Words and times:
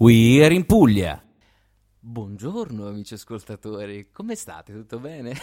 We 0.00 0.44
are 0.44 0.52
in 0.52 0.62
Puglia. 0.62 1.20
Buongiorno 2.10 2.88
amici 2.88 3.12
ascoltatori, 3.12 4.08
come 4.10 4.34
state? 4.34 4.72
Tutto 4.72 4.98
bene? 4.98 5.34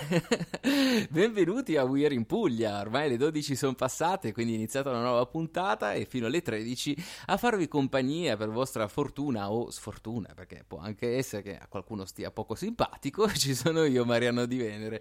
Benvenuti 1.11 1.77
a 1.77 1.83
We 1.83 2.05
Are 2.05 2.15
in 2.15 2.25
Puglia, 2.25 2.79
ormai 2.79 3.07
le 3.07 3.17
12 3.17 3.55
sono 3.55 3.75
passate, 3.75 4.33
quindi 4.33 4.53
è 4.53 4.55
iniziata 4.55 4.89
una 4.89 5.03
nuova 5.03 5.27
puntata 5.27 5.93
e 5.93 6.05
fino 6.05 6.25
alle 6.25 6.41
13 6.41 6.97
a 7.27 7.37
farvi 7.37 7.67
compagnia 7.67 8.35
per 8.35 8.49
vostra 8.49 8.87
fortuna 8.87 9.51
o 9.51 9.69
sfortuna, 9.69 10.33
perché 10.33 10.63
può 10.67 10.79
anche 10.79 11.17
essere 11.17 11.43
che 11.43 11.55
a 11.55 11.67
qualcuno 11.67 12.03
stia 12.05 12.31
poco 12.31 12.55
simpatico, 12.55 13.29
ci 13.37 13.53
sono 13.53 13.83
io 13.83 14.03
Mariano 14.03 14.47
Di 14.47 14.57
Venere. 14.57 14.99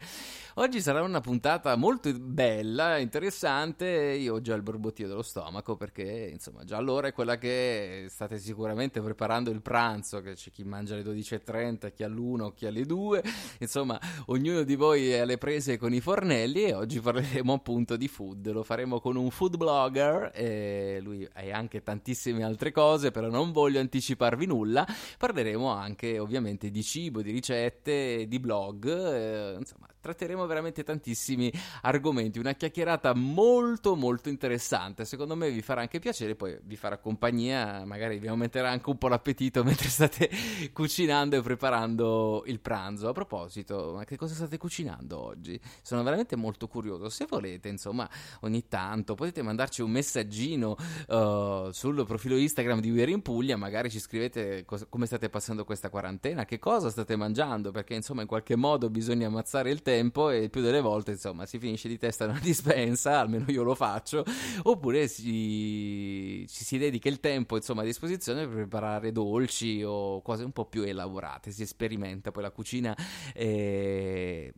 Oggi 0.57 0.83
sarà 0.83 1.01
una 1.01 1.23
puntata 1.23 1.75
molto 1.77 2.13
bella, 2.13 2.99
interessante, 2.99 3.87
io 3.87 4.35
ho 4.35 4.41
già 4.43 4.55
il 4.55 4.63
borbottio 4.63 5.09
dello 5.09 5.23
stomaco 5.23 5.77
perché 5.77 6.29
insomma 6.31 6.63
già 6.65 6.77
allora 6.77 7.09
è 7.09 7.15
quella 7.15 7.39
che 7.39 8.05
state 8.11 8.39
sicuramente 8.39 9.01
preparando 9.01 9.51
il 9.51 9.63
pranzo, 9.63 10.21
che 10.21 10.35
c'è 10.35 10.51
chi 10.51 10.63
mangia 10.63 10.93
alle 10.93 11.05
12.30, 11.05 11.53
chi 11.95 12.03
all'1, 12.03 12.53
chi 12.55 12.67
alle 12.67 12.85
2, 12.85 13.23
insomma 13.61 13.99
ognuno 14.27 14.63
di 14.63 14.75
voi 14.75 15.11
è 15.11 15.19
alle 15.19 15.39
prese 15.39 15.79
con 15.79 15.93
i 15.93 16.01
fornelli 16.01 16.65
e 16.65 16.75
oggi 16.75 17.01
parleremo 17.01 17.53
appunto 17.53 17.97
di 17.97 18.09
food, 18.09 18.51
lo 18.51 18.63
faremo 18.63 19.01
con 19.01 19.17
un 19.17 19.31
food 19.31 19.57
blogger, 19.57 20.33
e 20.35 20.99
lui 21.03 21.29
ha 21.33 21.57
anche 21.57 21.83
tantissime 21.83 22.43
altre 22.43 22.73
cose, 22.73 23.11
però 23.11 23.29
non 23.29 23.53
voglio 23.53 23.81
anticiparvi 23.81 24.47
nulla, 24.47 24.87
parleremo 25.19 25.69
anche 25.69 26.19
ovviamente 26.19 26.71
di 26.71 26.83
cibo, 26.83 27.23
di 27.23 27.31
ricette, 27.31 28.27
di 28.27 28.39
blog, 28.41 28.87
eh, 28.87 29.57
insomma 29.59 29.89
tratteremo 30.05 30.45
veramente 30.45 30.85
tantissimi 30.85 31.51
argomenti, 31.81 32.39
una 32.39 32.53
chiacchierata 32.53 33.15
molto 33.15 33.97
molto 33.97 34.29
interessante, 34.29 35.07
secondo 35.07 35.35
me 35.35 35.51
vi 35.51 35.63
farà 35.63 35.81
anche 35.81 35.99
piacere, 35.99 36.35
poi 36.35 36.59
vi 36.63 36.77
farà 36.77 36.99
compagnia, 36.99 37.87
magari 37.87 38.19
vi 38.19 38.27
aumenterà 38.27 38.69
anche 38.69 38.91
un 38.91 38.99
po' 38.99 39.09
l'appetito 39.09 39.65
mentre 39.65 39.89
state 39.89 40.29
cucinando 40.75 41.37
e 41.37 41.41
preparando 41.45 42.43
il 42.47 42.59
pranzo. 42.59 43.09
A 43.09 43.13
proposito, 43.13 43.93
ma 43.95 44.05
che 44.05 44.17
cosa 44.17 44.35
state 44.35 44.57
cucinando 44.59 45.21
oggi? 45.21 45.61
Sono 45.83 46.03
veramente 46.03 46.35
molto 46.35 46.67
curioso, 46.67 47.09
se 47.09 47.27
volete 47.29 47.69
insomma 47.69 48.09
ogni 48.41 48.67
tanto 48.67 49.15
potete 49.15 49.43
mandarci 49.43 49.83
un 49.83 49.91
messaggino 49.91 50.77
uh, 51.09 51.71
sul 51.71 52.05
profilo 52.07 52.37
Instagram 52.37 52.81
di 52.81 52.91
We're 52.91 53.13
in 53.13 53.23
Puglia, 53.23 53.57
magari 53.57 53.91
ci 53.91 54.01
scrivete 54.01 54.65
cos- 54.65 54.87
come 54.89 55.07
state 55.07 55.29
passando 55.29 55.65
questa 55.65 55.91
quarantena, 55.91 56.45
che 56.45 56.59
cosa 56.59 56.91
state 56.91 57.15
mangiando, 57.17 57.71
perché 57.71 57.95
insomma 57.95 58.23
in 58.23 58.27
qualche 58.27 58.57
modo 58.57 58.91
bisogna 58.91 59.27
ammazzare 59.27 59.71
il 59.71 59.83
tempo 59.83 60.31
e 60.31 60.49
più 60.49 60.63
delle 60.63 60.81
volte 60.81 61.13
insomma 61.13 61.47
si 61.47 61.59
finisce 61.59 61.89
di 61.89 61.99
testa 61.99 62.27
nella 62.27 62.39
dispensa, 62.43 63.21
almeno 63.21 63.45
io 63.49 63.63
lo 63.63 63.75
faccio, 63.75 64.25
oppure 64.63 65.07
si, 65.07 66.47
ci 66.49 66.65
si 66.65 66.79
dedica 66.79 67.09
il 67.09 67.21
tempo 67.21 67.57
insomma 67.57 67.83
a 67.83 67.85
disposizione 67.85 68.47
per 68.47 68.55
preparare 68.55 69.13
dolci 69.13 69.83
o 69.85 70.23
cose 70.23 70.45
un 70.45 70.53
po' 70.53 70.65
più 70.67 70.83
elaborate, 70.83 71.24
si 71.49 71.67
sperimenta 71.67 72.31
poi 72.31 72.43
la 72.43 72.51
cucina. 72.51 72.97
Eh, 73.35 74.53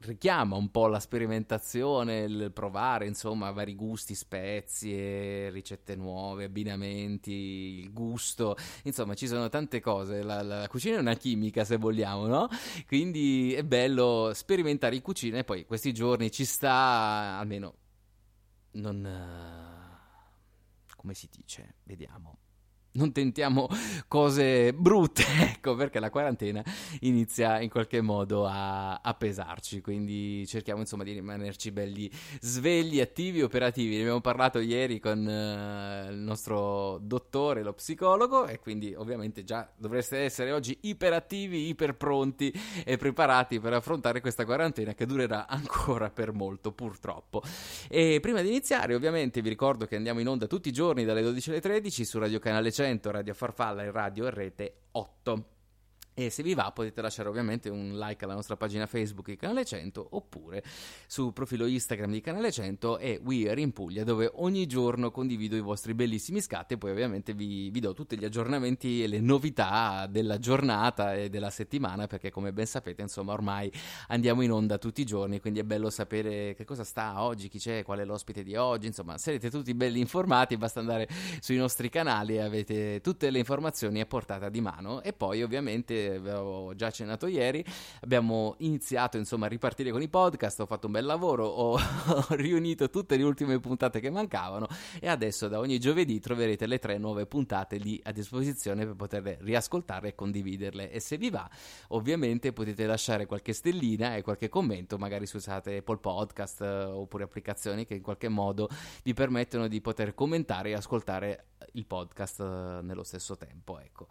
richiama 0.00 0.56
un 0.56 0.70
po' 0.70 0.86
la 0.86 1.00
sperimentazione, 1.00 2.20
il 2.20 2.50
provare, 2.52 3.06
insomma, 3.06 3.50
vari 3.50 3.74
gusti, 3.74 4.14
spezie, 4.14 5.50
ricette 5.50 5.96
nuove, 5.96 6.44
abbinamenti, 6.44 7.32
il 7.32 7.92
gusto, 7.92 8.56
insomma, 8.84 9.14
ci 9.14 9.26
sono 9.26 9.48
tante 9.48 9.80
cose. 9.80 10.22
La, 10.22 10.42
la, 10.42 10.60
la, 10.60 10.68
cucina 10.68 10.96
è 10.96 11.00
una 11.00 11.14
chimica, 11.14 11.64
se 11.64 11.76
vogliamo, 11.76 12.26
no? 12.26 12.48
Quindi 12.86 13.54
è 13.54 13.64
bello 13.64 14.32
sperimentare 14.34 14.96
in 14.96 15.02
cucina 15.02 15.38
e 15.38 15.44
poi 15.44 15.64
questi 15.64 15.92
giorni 15.92 16.30
ci 16.30 16.44
sta, 16.44 17.38
almeno, 17.38 17.74
non... 18.72 19.08
come 20.96 21.14
si 21.14 21.28
dice? 21.30 21.76
Vediamo 21.84 22.38
non 22.96 23.12
tentiamo 23.12 23.68
cose 24.08 24.72
brutte, 24.72 25.22
ecco, 25.38 25.74
perché 25.74 26.00
la 26.00 26.10
quarantena 26.10 26.64
inizia 27.00 27.60
in 27.60 27.68
qualche 27.68 28.00
modo 28.00 28.46
a, 28.46 29.00
a, 29.00 29.14
pesarci, 29.14 29.80
quindi 29.80 30.46
cerchiamo 30.46 30.80
insomma 30.80 31.04
di 31.04 31.12
rimanerci 31.12 31.70
belli 31.70 32.10
svegli, 32.40 33.00
attivi, 33.00 33.42
operativi. 33.42 33.96
Ne 33.96 34.00
abbiamo 34.00 34.20
parlato 34.20 34.58
ieri 34.58 34.98
con 34.98 35.18
uh, 35.18 36.10
il 36.10 36.18
nostro 36.18 36.98
dottore, 37.02 37.62
lo 37.62 37.74
psicologo, 37.74 38.46
e 38.46 38.58
quindi 38.58 38.94
ovviamente 38.94 39.44
già 39.44 39.68
dovreste 39.76 40.18
essere 40.18 40.52
oggi 40.52 40.78
iperattivi, 40.82 41.68
iper 41.68 41.94
pronti 41.94 42.52
e 42.84 42.96
preparati 42.96 43.60
per 43.60 43.74
affrontare 43.74 44.20
questa 44.20 44.44
quarantena 44.44 44.94
che 44.94 45.06
durerà 45.06 45.46
ancora 45.46 46.10
per 46.10 46.32
molto, 46.32 46.72
purtroppo. 46.72 47.42
E 47.88 48.18
prima 48.20 48.40
di 48.40 48.48
iniziare, 48.48 48.94
ovviamente, 48.94 49.42
vi 49.42 49.48
ricordo 49.48 49.86
che 49.86 49.96
andiamo 49.96 50.20
in 50.20 50.28
onda 50.28 50.46
tutti 50.46 50.68
i 50.68 50.72
giorni 50.72 51.04
dalle 51.04 51.22
12 51.22 51.50
alle 51.50 51.60
13 51.60 52.04
su 52.04 52.18
Radio 52.18 52.38
Canale 52.38 52.72
100 52.72 52.85
Radio 53.10 53.34
Farfalla 53.34 53.82
e 53.82 53.90
Radio 53.90 54.30
Rete 54.30 54.82
8. 54.92 55.55
E 56.18 56.30
se 56.30 56.42
vi 56.42 56.54
va 56.54 56.72
potete 56.72 57.02
lasciare 57.02 57.28
ovviamente 57.28 57.68
un 57.68 57.98
like 57.98 58.24
alla 58.24 58.32
nostra 58.32 58.56
pagina 58.56 58.86
Facebook 58.86 59.28
di 59.28 59.36
Canale 59.36 59.66
100 59.66 60.08
oppure 60.12 60.64
sul 61.06 61.34
profilo 61.34 61.66
Instagram 61.66 62.10
di 62.10 62.22
Canale 62.22 62.50
100 62.50 62.96
e 62.96 63.20
We 63.22 63.50
Are 63.50 63.60
in 63.60 63.74
Puglia 63.74 64.02
dove 64.02 64.30
ogni 64.36 64.64
giorno 64.64 65.10
condivido 65.10 65.56
i 65.56 65.60
vostri 65.60 65.92
bellissimi 65.92 66.40
scatti 66.40 66.72
e 66.72 66.78
poi 66.78 66.92
ovviamente 66.92 67.34
vi, 67.34 67.68
vi 67.68 67.80
do 67.80 67.92
tutti 67.92 68.18
gli 68.18 68.24
aggiornamenti 68.24 69.02
e 69.02 69.08
le 69.08 69.20
novità 69.20 70.06
della 70.08 70.38
giornata 70.38 71.14
e 71.14 71.28
della 71.28 71.50
settimana 71.50 72.06
perché 72.06 72.30
come 72.30 72.50
ben 72.50 72.64
sapete 72.64 73.02
insomma 73.02 73.34
ormai 73.34 73.70
andiamo 74.08 74.40
in 74.40 74.52
onda 74.52 74.78
tutti 74.78 75.02
i 75.02 75.04
giorni 75.04 75.38
quindi 75.38 75.60
è 75.60 75.64
bello 75.64 75.90
sapere 75.90 76.54
che 76.54 76.64
cosa 76.64 76.82
sta 76.82 77.22
oggi, 77.22 77.48
chi 77.48 77.58
c'è, 77.58 77.82
qual 77.82 77.98
è 77.98 78.06
l'ospite 78.06 78.42
di 78.42 78.56
oggi 78.56 78.86
insomma 78.86 79.18
sarete 79.18 79.50
tutti 79.50 79.74
belli 79.74 80.00
informati 80.00 80.56
basta 80.56 80.80
andare 80.80 81.08
sui 81.40 81.58
nostri 81.58 81.90
canali 81.90 82.36
e 82.36 82.40
avete 82.40 83.02
tutte 83.02 83.28
le 83.28 83.38
informazioni 83.38 84.00
a 84.00 84.06
portata 84.06 84.48
di 84.48 84.62
mano. 84.62 85.02
E 85.02 85.12
poi 85.12 85.42
ovviamente 85.42 86.05
avevo 86.08 86.74
già 86.74 86.86
accennato 86.86 87.26
ieri, 87.26 87.64
abbiamo 88.00 88.54
iniziato 88.58 89.16
insomma 89.16 89.46
a 89.46 89.48
ripartire 89.48 89.90
con 89.90 90.02
i 90.02 90.08
podcast, 90.08 90.60
ho 90.60 90.66
fatto 90.66 90.86
un 90.86 90.92
bel 90.92 91.04
lavoro, 91.04 91.46
ho, 91.46 91.78
ho 91.78 92.26
riunito 92.30 92.90
tutte 92.90 93.16
le 93.16 93.22
ultime 93.22 93.58
puntate 93.60 94.00
che 94.00 94.10
mancavano 94.10 94.66
e 95.00 95.08
adesso 95.08 95.48
da 95.48 95.58
ogni 95.58 95.78
giovedì 95.78 96.20
troverete 96.20 96.66
le 96.66 96.78
tre 96.78 96.98
nuove 96.98 97.26
puntate 97.26 97.76
lì 97.76 98.00
a 98.04 98.12
disposizione 98.12 98.84
per 98.84 98.94
poterle 98.94 99.38
riascoltare 99.40 100.08
e 100.08 100.14
condividerle. 100.14 100.90
E 100.90 101.00
se 101.00 101.16
vi 101.16 101.30
va 101.30 101.48
ovviamente 101.88 102.52
potete 102.52 102.86
lasciare 102.86 103.26
qualche 103.26 103.52
stellina 103.52 104.16
e 104.16 104.22
qualche 104.22 104.48
commento 104.48 104.98
magari 104.98 105.26
se 105.26 105.36
usate 105.36 105.76
Apple 105.78 105.98
Podcast 105.98 106.60
eh, 106.60 106.84
oppure 106.84 107.24
applicazioni 107.24 107.84
che 107.84 107.94
in 107.94 108.02
qualche 108.02 108.28
modo 108.28 108.68
vi 109.02 109.14
permettono 109.14 109.68
di 109.68 109.80
poter 109.80 110.14
commentare 110.14 110.70
e 110.70 110.74
ascoltare 110.74 111.44
il 111.72 111.86
podcast 111.86 112.40
eh, 112.40 112.80
nello 112.82 113.02
stesso 113.02 113.36
tempo 113.36 113.78
ecco 113.78 114.06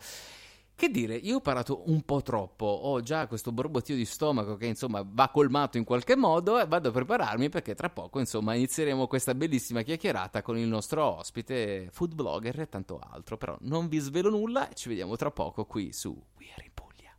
che 0.75 0.89
dire, 0.89 1.15
io 1.15 1.37
ho 1.37 1.41
parlato 1.41 1.83
un 1.89 2.01
po' 2.01 2.21
troppo, 2.21 2.65
ho 2.65 2.99
già 2.99 3.27
questo 3.27 3.53
borbottio 3.53 3.95
di 3.95 4.03
stomaco 4.03 4.57
che 4.57 4.65
insomma 4.65 5.05
va 5.07 5.29
colmato 5.29 5.77
in 5.77 5.85
qualche 5.85 6.17
modo 6.17 6.59
e 6.59 6.66
vado 6.67 6.89
a 6.89 6.91
prepararmi 6.91 7.47
perché 7.47 7.75
tra 7.75 7.89
poco 7.89 8.19
insomma 8.19 8.55
inizieremo 8.55 9.07
questa 9.07 9.33
bellissima 9.33 9.83
chiacchierata 9.83 10.41
con 10.41 10.57
il 10.57 10.67
nostro 10.67 11.01
ospite, 11.17 11.87
food 11.91 12.13
blogger 12.13 12.59
e 12.59 12.67
tanto 12.67 12.99
altro, 12.99 13.37
però 13.37 13.55
non 13.61 13.87
vi 13.87 13.99
svelo 13.99 14.29
nulla 14.29 14.67
e 14.67 14.73
ci 14.73 14.89
vediamo 14.89 15.16
tra 15.16 15.31
poco 15.31 15.63
qui 15.63 15.93
su 15.93 16.09
We 16.37 16.47
Are 16.53 16.66
in 16.66 16.72
Puglia. 16.73 17.13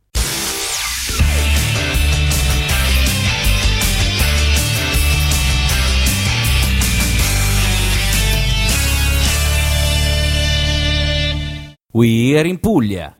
We 11.91 12.37
Are 12.37 12.47
in 12.47 12.59
Puglia 12.59 13.17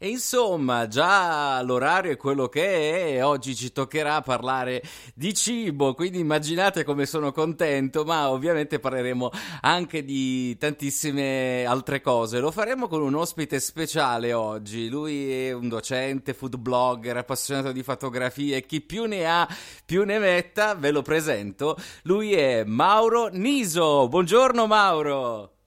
E 0.00 0.10
insomma, 0.10 0.86
già 0.86 1.60
l'orario 1.62 2.12
è 2.12 2.16
quello 2.16 2.46
che 2.48 3.16
è 3.16 3.24
oggi 3.24 3.56
ci 3.56 3.72
toccherà 3.72 4.20
parlare 4.20 4.80
di 5.12 5.34
cibo, 5.34 5.94
quindi 5.94 6.20
immaginate 6.20 6.84
come 6.84 7.04
sono 7.04 7.32
contento, 7.32 8.04
ma 8.04 8.30
ovviamente 8.30 8.78
parleremo 8.78 9.28
anche 9.62 10.04
di 10.04 10.56
tantissime 10.56 11.64
altre 11.64 12.00
cose. 12.00 12.38
Lo 12.38 12.52
faremo 12.52 12.86
con 12.86 13.02
un 13.02 13.16
ospite 13.16 13.58
speciale 13.58 14.32
oggi. 14.32 14.88
Lui 14.88 15.32
è 15.32 15.52
un 15.52 15.68
docente, 15.68 16.32
food 16.32 16.58
blogger, 16.58 17.16
appassionato 17.16 17.72
di 17.72 17.82
fotografie, 17.82 18.64
chi 18.66 18.80
più 18.80 19.04
ne 19.06 19.26
ha 19.26 19.48
più 19.84 20.04
ne 20.04 20.20
metta, 20.20 20.76
ve 20.76 20.92
lo 20.92 21.02
presento. 21.02 21.76
Lui 22.04 22.34
è 22.34 22.62
Mauro 22.62 23.30
Niso. 23.32 24.06
Buongiorno 24.06 24.64
Mauro. 24.68 25.57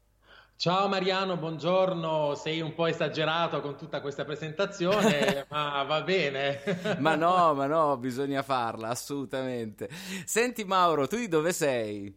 Ciao 0.61 0.87
Mariano, 0.87 1.37
buongiorno. 1.37 2.35
Sei 2.35 2.61
un 2.61 2.75
po' 2.75 2.85
esagerato 2.85 3.61
con 3.61 3.75
tutta 3.75 3.99
questa 3.99 4.25
presentazione, 4.25 5.47
ma 5.49 5.81
va 5.81 6.03
bene. 6.03 6.59
ma 6.99 7.15
no, 7.15 7.55
ma 7.57 7.65
no, 7.65 7.97
bisogna 7.97 8.43
farla, 8.43 8.89
assolutamente. 8.89 9.89
Senti 10.23 10.63
Mauro, 10.63 11.07
tu 11.07 11.15
di 11.15 11.27
dove 11.27 11.51
sei? 11.51 12.15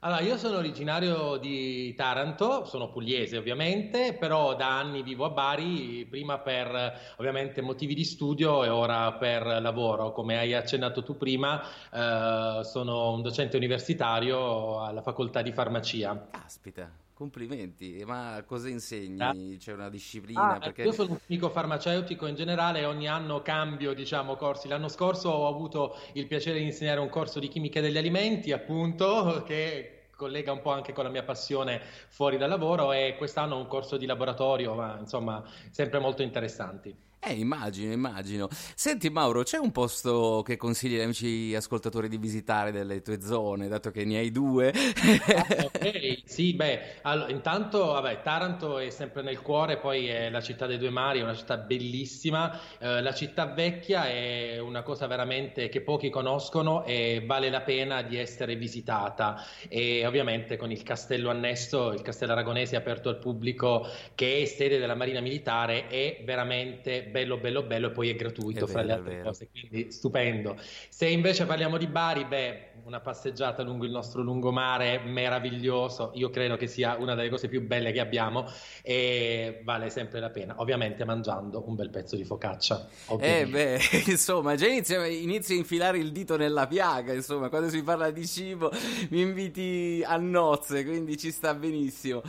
Allora, 0.00 0.22
io 0.22 0.36
sono 0.36 0.56
originario 0.56 1.36
di 1.36 1.94
Taranto, 1.94 2.64
sono 2.64 2.90
pugliese 2.90 3.36
ovviamente, 3.36 4.16
però 4.18 4.56
da 4.56 4.76
anni 4.76 5.04
vivo 5.04 5.26
a 5.26 5.30
Bari, 5.30 6.04
prima 6.10 6.40
per 6.40 7.14
ovviamente 7.18 7.60
motivi 7.62 7.94
di 7.94 8.04
studio 8.04 8.64
e 8.64 8.70
ora 8.70 9.12
per 9.12 9.46
lavoro. 9.62 10.10
Come 10.10 10.36
hai 10.36 10.52
accennato 10.52 11.04
tu 11.04 11.16
prima, 11.16 11.62
eh, 11.92 12.64
sono 12.64 13.12
un 13.12 13.22
docente 13.22 13.56
universitario 13.56 14.82
alla 14.82 15.00
facoltà 15.00 15.42
di 15.42 15.52
farmacia. 15.52 16.26
Caspita, 16.32 16.90
Complimenti, 17.14 18.02
ma 18.04 18.42
cosa 18.44 18.68
insegni? 18.68 19.20
Ah. 19.20 19.56
C'è 19.56 19.72
una 19.72 19.88
disciplina? 19.88 20.54
Ah, 20.54 20.58
perché... 20.58 20.82
Io 20.82 20.90
sono 20.90 21.12
un 21.12 21.18
chimico 21.24 21.48
farmaceutico 21.48 22.26
in 22.26 22.34
generale 22.34 22.80
e 22.80 22.86
ogni 22.86 23.06
anno 23.06 23.40
cambio 23.40 23.94
diciamo, 23.94 24.34
corsi. 24.34 24.66
L'anno 24.66 24.88
scorso 24.88 25.28
ho 25.28 25.46
avuto 25.46 25.96
il 26.14 26.26
piacere 26.26 26.58
di 26.58 26.64
insegnare 26.64 26.98
un 26.98 27.08
corso 27.08 27.38
di 27.38 27.46
chimica 27.46 27.80
degli 27.80 27.96
alimenti, 27.96 28.50
appunto, 28.50 29.44
che 29.46 30.08
collega 30.16 30.50
un 30.50 30.60
po' 30.60 30.72
anche 30.72 30.92
con 30.92 31.04
la 31.04 31.10
mia 31.10 31.22
passione 31.22 31.80
fuori 32.08 32.36
dal 32.36 32.48
lavoro 32.48 32.92
e 32.92 33.14
quest'anno 33.16 33.58
un 33.58 33.68
corso 33.68 33.96
di 33.96 34.06
laboratorio, 34.06 34.74
ma 34.74 34.98
insomma 34.98 35.40
sempre 35.70 36.00
molto 36.00 36.22
interessanti. 36.22 37.03
Eh, 37.26 37.32
immagino, 37.32 37.90
immagino. 37.90 38.48
Senti 38.50 39.08
Mauro, 39.08 39.44
c'è 39.44 39.56
un 39.56 39.72
posto 39.72 40.42
che 40.44 40.58
consigli 40.58 40.96
agli 40.96 41.00
amici 41.00 41.54
ascoltatori 41.54 42.06
di 42.06 42.18
visitare 42.18 42.70
delle 42.70 43.00
tue 43.00 43.22
zone, 43.22 43.66
dato 43.66 43.90
che 43.90 44.04
ne 44.04 44.18
hai 44.18 44.30
due? 44.30 44.70
ah, 44.70 45.64
ok, 45.64 46.20
sì, 46.26 46.52
beh, 46.52 47.00
allora, 47.00 47.30
intanto, 47.30 47.86
vabbè, 47.86 48.20
Taranto 48.20 48.78
è 48.78 48.90
sempre 48.90 49.22
nel 49.22 49.40
cuore, 49.40 49.78
poi 49.78 50.06
è 50.08 50.28
la 50.28 50.42
città 50.42 50.66
dei 50.66 50.76
due 50.76 50.90
mari, 50.90 51.20
è 51.20 51.22
una 51.22 51.34
città 51.34 51.56
bellissima. 51.56 52.60
Eh, 52.78 53.00
la 53.00 53.14
città 53.14 53.46
vecchia 53.46 54.06
è 54.06 54.58
una 54.58 54.82
cosa 54.82 55.06
veramente 55.06 55.70
che 55.70 55.80
pochi 55.80 56.10
conoscono 56.10 56.84
e 56.84 57.22
vale 57.24 57.48
la 57.48 57.62
pena 57.62 58.02
di 58.02 58.18
essere 58.18 58.54
visitata. 58.56 59.42
E 59.66 60.04
ovviamente 60.04 60.58
con 60.58 60.70
il 60.70 60.82
castello 60.82 61.30
annesso, 61.30 61.90
il 61.92 62.02
castello 62.02 62.32
aragonese 62.32 62.76
aperto 62.76 63.08
al 63.08 63.18
pubblico, 63.18 63.86
che 64.14 64.42
è 64.42 64.44
sede 64.44 64.76
della 64.76 64.94
Marina 64.94 65.20
Militare, 65.20 65.86
è 65.86 66.20
veramente 66.22 67.12
bello, 67.14 67.36
bello, 67.36 67.62
bello 67.62 67.86
e 67.86 67.90
poi 67.92 68.10
è 68.10 68.16
gratuito 68.16 68.64
è 68.64 68.68
fra 68.68 68.82
vero, 68.82 68.86
le 68.86 68.92
altre 68.98 69.22
cose, 69.22 69.48
quindi 69.48 69.92
stupendo. 69.92 70.56
Se 70.88 71.06
invece 71.06 71.46
parliamo 71.46 71.78
di 71.78 71.86
Bari, 71.86 72.24
beh, 72.24 72.70
una 72.86 72.98
passeggiata 72.98 73.62
lungo 73.62 73.84
il 73.84 73.92
nostro 73.92 74.20
lungomare 74.20 74.98
meraviglioso, 75.04 76.10
io 76.14 76.30
credo 76.30 76.56
che 76.56 76.66
sia 76.66 76.96
una 76.98 77.14
delle 77.14 77.28
cose 77.28 77.46
più 77.46 77.64
belle 77.64 77.92
che 77.92 78.00
abbiamo 78.00 78.50
e 78.82 79.60
vale 79.62 79.90
sempre 79.90 80.18
la 80.18 80.30
pena, 80.30 80.54
ovviamente 80.56 81.04
mangiando 81.04 81.62
un 81.68 81.76
bel 81.76 81.90
pezzo 81.90 82.16
di 82.16 82.24
focaccia. 82.24 82.88
Eh 83.20 83.46
beh, 83.46 83.78
insomma, 84.10 84.56
già 84.56 84.66
inizia, 84.66 85.06
inizia 85.06 85.54
a 85.54 85.58
infilare 85.58 85.98
il 85.98 86.10
dito 86.10 86.36
nella 86.36 86.66
piaga, 86.66 87.12
insomma, 87.12 87.48
quando 87.48 87.68
si 87.68 87.80
parla 87.84 88.10
di 88.10 88.26
cibo 88.26 88.72
mi 89.10 89.20
inviti 89.20 90.02
a 90.04 90.16
nozze, 90.16 90.84
quindi 90.84 91.16
ci 91.16 91.30
sta 91.30 91.54
benissimo. 91.54 92.22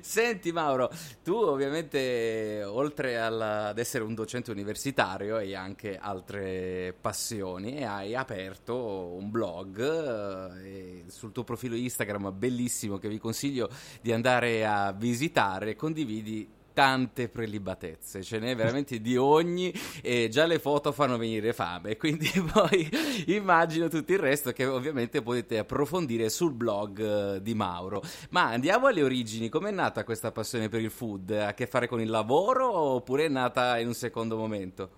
Senti 0.00 0.52
Mauro, 0.52 0.92
tu 1.24 1.34
ovviamente 1.34 2.62
oltre 2.64 3.18
alla, 3.18 3.66
ad 3.68 3.78
essere 3.78 4.04
un 4.04 4.14
docente 4.14 4.26
universitario 4.52 5.36
hai 5.36 5.54
anche 5.54 5.96
altre 5.96 6.94
passioni 7.00 7.78
e 7.78 7.84
hai 7.84 8.14
aperto 8.14 8.76
un 8.76 9.30
blog 9.30 10.56
eh, 10.62 11.04
sul 11.08 11.32
tuo 11.32 11.44
profilo 11.44 11.74
Instagram 11.74 12.32
bellissimo 12.36 12.98
che 12.98 13.08
vi 13.08 13.18
consiglio 13.18 13.70
di 14.00 14.12
andare 14.12 14.66
a 14.66 14.92
visitare, 14.92 15.76
condividi 15.76 16.56
tante 16.78 17.28
prelibatezze, 17.28 18.22
ce 18.22 18.38
n'è 18.38 18.54
veramente 18.54 19.00
di 19.00 19.16
ogni 19.16 19.74
e 20.00 20.28
già 20.30 20.46
le 20.46 20.60
foto 20.60 20.92
fanno 20.92 21.16
venire 21.16 21.52
fame, 21.52 21.96
quindi 21.96 22.30
poi 22.52 22.88
immagino 23.26 23.88
tutto 23.88 24.12
il 24.12 24.20
resto 24.20 24.52
che 24.52 24.64
ovviamente 24.64 25.20
potete 25.20 25.58
approfondire 25.58 26.28
sul 26.28 26.52
blog 26.52 27.00
eh, 27.34 27.42
di 27.42 27.52
Mauro. 27.54 28.00
Ma 28.30 28.50
andiamo 28.50 28.86
alle 28.86 29.02
origini, 29.02 29.48
com'è 29.48 29.72
nata 29.72 30.04
questa 30.04 30.30
passione 30.30 30.68
per 30.68 30.80
il 30.80 30.92
food? 30.92 31.32
Ha 31.32 31.48
a 31.48 31.54
che 31.54 31.66
fare 31.66 31.88
con 31.88 32.00
il 32.00 32.10
lavoro 32.10 32.72
oppure 32.72 33.24
è 33.24 33.28
nata 33.28 33.76
in 33.80 33.88
un 33.88 33.94
secondo 33.94 34.36
momento? 34.36 34.90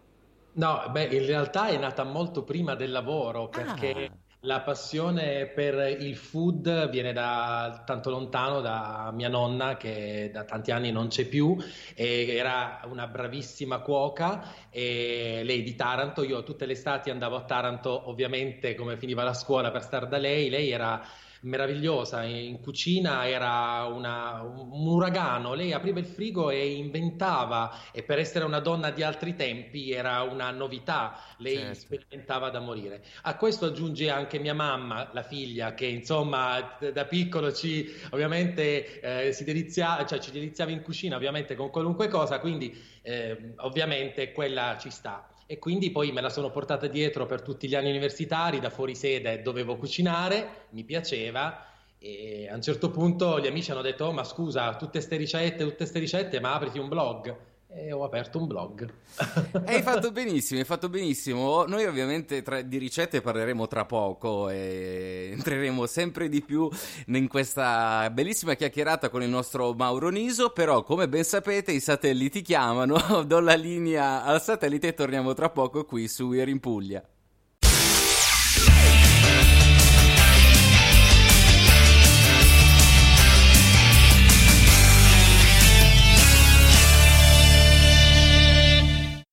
No, 0.52 0.86
beh, 0.90 1.04
in 1.04 1.24
realtà 1.24 1.68
è 1.68 1.78
nata 1.78 2.04
molto 2.04 2.44
prima 2.44 2.74
del 2.74 2.90
lavoro 2.90 3.48
perché... 3.48 4.10
Ah 4.12 4.28
la 4.44 4.60
passione 4.60 5.46
per 5.46 6.00
il 6.00 6.16
food 6.16 6.88
viene 6.88 7.12
da 7.12 7.82
tanto 7.84 8.08
lontano, 8.10 8.60
da 8.60 9.10
mia 9.12 9.28
nonna 9.28 9.76
che 9.76 10.30
da 10.32 10.44
tanti 10.44 10.70
anni 10.70 10.90
non 10.90 11.08
c'è 11.08 11.26
più, 11.26 11.56
era 11.94 12.80
una 12.86 13.06
bravissima 13.06 13.80
cuoca. 13.80 14.68
E 14.70 15.42
lei 15.44 15.62
di 15.62 15.74
Taranto, 15.74 16.22
io 16.22 16.42
tutte 16.42 16.64
le 16.64 16.72
estati 16.72 17.10
andavo 17.10 17.36
a 17.36 17.44
Taranto 17.44 18.08
ovviamente 18.08 18.74
come 18.74 18.96
finiva 18.96 19.22
la 19.24 19.34
scuola 19.34 19.70
per 19.70 19.82
stare 19.82 20.08
da 20.08 20.16
lei, 20.16 20.48
lei 20.48 20.70
era 20.70 21.02
meravigliosa. 21.40 22.22
In 22.22 22.60
cucina 22.60 23.28
era 23.28 23.84
una, 23.84 24.42
un 24.42 24.86
uragano, 24.86 25.54
lei 25.54 25.72
apriva 25.72 25.98
il 25.98 26.06
frigo 26.06 26.50
e 26.50 26.72
inventava, 26.72 27.74
e 27.92 28.02
per 28.02 28.18
essere 28.18 28.44
una 28.44 28.60
donna 28.60 28.90
di 28.90 29.02
altri 29.02 29.34
tempi 29.36 29.92
era 29.92 30.22
una 30.22 30.50
novità, 30.50 31.18
lei 31.38 31.56
certo. 31.58 31.74
sperimentava 31.74 32.50
da 32.50 32.60
morire. 32.60 33.02
A 33.22 33.36
questo 33.36 33.66
aggiunge 33.66 34.10
anche 34.10 34.38
mia 34.38 34.54
mamma, 34.54 35.10
la 35.12 35.22
figlia, 35.22 35.74
che 35.74 35.86
insomma 35.86 36.76
da 36.92 37.04
piccolo 37.04 37.52
ci 37.52 37.88
ovviamente 38.10 39.00
eh, 39.00 39.32
si 39.32 39.44
delizia, 39.44 40.04
cioè, 40.06 40.18
ci 40.18 40.30
deliziava 40.30 40.70
in 40.70 40.82
cucina, 40.82 41.16
ovviamente 41.16 41.54
con 41.54 41.70
qualunque 41.70 42.08
cosa, 42.08 42.38
quindi 42.40 42.76
eh, 43.02 43.54
ovviamente 43.56 44.32
quella 44.32 44.76
ci 44.78 44.90
sta 44.90 45.29
e 45.50 45.58
quindi 45.58 45.90
poi 45.90 46.12
me 46.12 46.20
la 46.20 46.28
sono 46.28 46.48
portata 46.48 46.86
dietro 46.86 47.26
per 47.26 47.42
tutti 47.42 47.66
gli 47.66 47.74
anni 47.74 47.90
universitari, 47.90 48.60
da 48.60 48.70
fuori 48.70 48.94
sede 48.94 49.42
dovevo 49.42 49.76
cucinare, 49.76 50.66
mi 50.70 50.84
piaceva 50.84 51.66
e 51.98 52.48
a 52.48 52.54
un 52.54 52.62
certo 52.62 52.92
punto 52.92 53.40
gli 53.40 53.48
amici 53.48 53.72
hanno 53.72 53.82
detto 53.82 54.04
oh, 54.04 54.12
ma 54.12 54.22
scusa, 54.22 54.76
tutte 54.76 54.98
queste 54.98 55.16
ricette, 55.16 55.64
tutte 55.64 55.74
queste 55.74 55.98
ricette, 55.98 56.38
ma 56.38 56.54
apriti 56.54 56.78
un 56.78 56.86
blog 56.86 57.36
e 57.72 57.92
ho 57.92 58.04
aperto 58.04 58.38
un 58.38 58.46
blog. 58.46 58.92
hai 59.66 59.82
fatto 59.82 60.10
benissimo, 60.10 60.58
hai 60.60 60.66
fatto 60.66 60.88
benissimo. 60.88 61.64
Noi 61.66 61.84
ovviamente 61.84 62.42
tra, 62.42 62.62
di 62.62 62.78
ricette 62.78 63.20
parleremo 63.20 63.66
tra 63.66 63.84
poco 63.84 64.48
e 64.48 65.30
entreremo 65.32 65.86
sempre 65.86 66.28
di 66.28 66.42
più 66.42 66.68
in 67.06 67.28
questa 67.28 68.10
bellissima 68.10 68.54
chiacchierata 68.54 69.08
con 69.08 69.22
il 69.22 69.28
nostro 69.28 69.72
Mauro 69.72 70.08
Niso, 70.08 70.50
però 70.50 70.82
come 70.82 71.08
ben 71.08 71.24
sapete 71.24 71.72
i 71.72 71.80
satelliti 71.80 72.42
chiamano, 72.42 73.22
do 73.24 73.40
la 73.40 73.54
linea 73.54 74.24
al 74.24 74.42
satellite 74.42 74.88
e 74.88 74.94
torniamo 74.94 75.32
tra 75.34 75.50
poco 75.50 75.84
qui 75.84 76.08
su 76.08 76.26
We're 76.26 76.50
in 76.50 76.60
Puglia. 76.60 77.04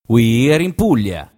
We're 0.09 0.63
in 0.63 0.73
Puglia. 0.73 1.29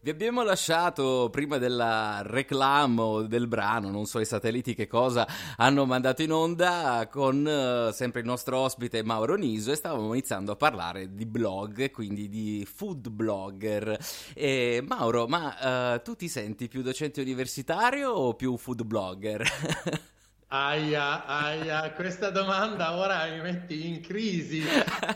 Vi 0.00 0.10
abbiamo 0.10 0.42
lasciato 0.42 1.28
prima 1.30 1.58
del 1.58 2.20
reclamo 2.24 3.22
del 3.22 3.46
brano, 3.46 3.90
non 3.90 4.06
so 4.06 4.18
i 4.18 4.24
satelliti 4.24 4.74
che 4.74 4.88
cosa 4.88 5.24
hanno 5.54 5.86
mandato 5.86 6.22
in 6.22 6.32
onda, 6.32 7.08
con 7.08 7.46
uh, 7.46 7.92
sempre 7.92 8.22
il 8.22 8.26
nostro 8.26 8.58
ospite 8.58 9.04
Mauro 9.04 9.36
Niso 9.36 9.70
e 9.70 9.76
stavamo 9.76 10.12
iniziando 10.14 10.50
a 10.50 10.56
parlare 10.56 11.14
di 11.14 11.26
blog, 11.26 11.92
quindi 11.92 12.28
di 12.28 12.66
food 12.68 13.08
blogger. 13.08 13.96
E, 14.34 14.82
Mauro, 14.84 15.28
ma 15.28 15.94
uh, 15.94 16.02
tu 16.02 16.16
ti 16.16 16.26
senti 16.26 16.66
più 16.66 16.82
docente 16.82 17.20
universitario 17.20 18.10
o 18.10 18.34
più 18.34 18.56
food 18.56 18.82
blogger? 18.82 19.46
Aia, 20.48 21.24
aia, 21.26 21.92
questa 21.92 22.30
domanda 22.30 22.96
ora 22.96 23.26
mi 23.26 23.40
metti 23.40 23.88
in 23.88 24.00
crisi. 24.00 24.62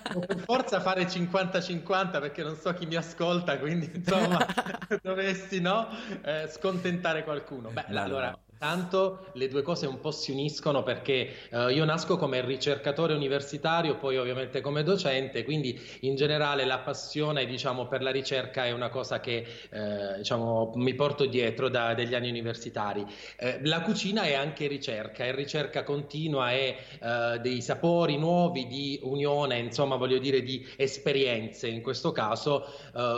Devo 0.08 0.24
per 0.24 0.38
forza 0.40 0.80
fare 0.80 1.06
50-50 1.06 2.20
perché 2.20 2.42
non 2.42 2.56
so 2.56 2.72
chi 2.74 2.84
mi 2.86 2.96
ascolta, 2.96 3.58
quindi 3.58 3.88
insomma 3.94 4.44
dovessi 5.00 5.60
no, 5.60 5.88
eh, 6.22 6.48
scontentare 6.48 7.22
qualcuno. 7.22 7.70
Beh, 7.70 7.86
no, 7.88 8.00
allora, 8.02 8.30
no. 8.30 8.42
Tanto 8.60 9.20
le 9.32 9.48
due 9.48 9.62
cose 9.62 9.86
un 9.86 10.00
po' 10.00 10.10
si 10.10 10.32
uniscono 10.32 10.82
perché 10.82 11.30
uh, 11.50 11.68
io 11.68 11.86
nasco 11.86 12.18
come 12.18 12.44
ricercatore 12.44 13.14
universitario, 13.14 13.96
poi 13.96 14.18
ovviamente 14.18 14.60
come 14.60 14.82
docente, 14.82 15.44
quindi 15.44 15.80
in 16.00 16.14
generale 16.14 16.66
la 16.66 16.80
passione 16.80 17.46
diciamo, 17.46 17.88
per 17.88 18.02
la 18.02 18.10
ricerca 18.10 18.66
è 18.66 18.72
una 18.72 18.90
cosa 18.90 19.18
che 19.18 19.46
uh, 19.70 20.18
diciamo, 20.18 20.72
mi 20.74 20.92
porto 20.92 21.24
dietro 21.24 21.70
da, 21.70 21.94
dagli 21.94 22.14
anni 22.14 22.28
universitari. 22.28 23.00
Uh, 23.00 23.60
la 23.62 23.80
cucina 23.80 24.24
è 24.24 24.34
anche 24.34 24.66
ricerca, 24.66 25.24
è 25.24 25.34
ricerca 25.34 25.82
continua, 25.82 26.50
è 26.50 27.38
dei 27.40 27.62
sapori 27.62 28.18
nuovi, 28.18 28.66
di 28.66 29.00
unione, 29.02 29.56
insomma 29.58 29.96
voglio 29.96 30.18
dire 30.18 30.42
di 30.42 30.66
esperienze 30.76 31.68
in 31.68 31.80
questo 31.80 32.12
caso, 32.12 32.66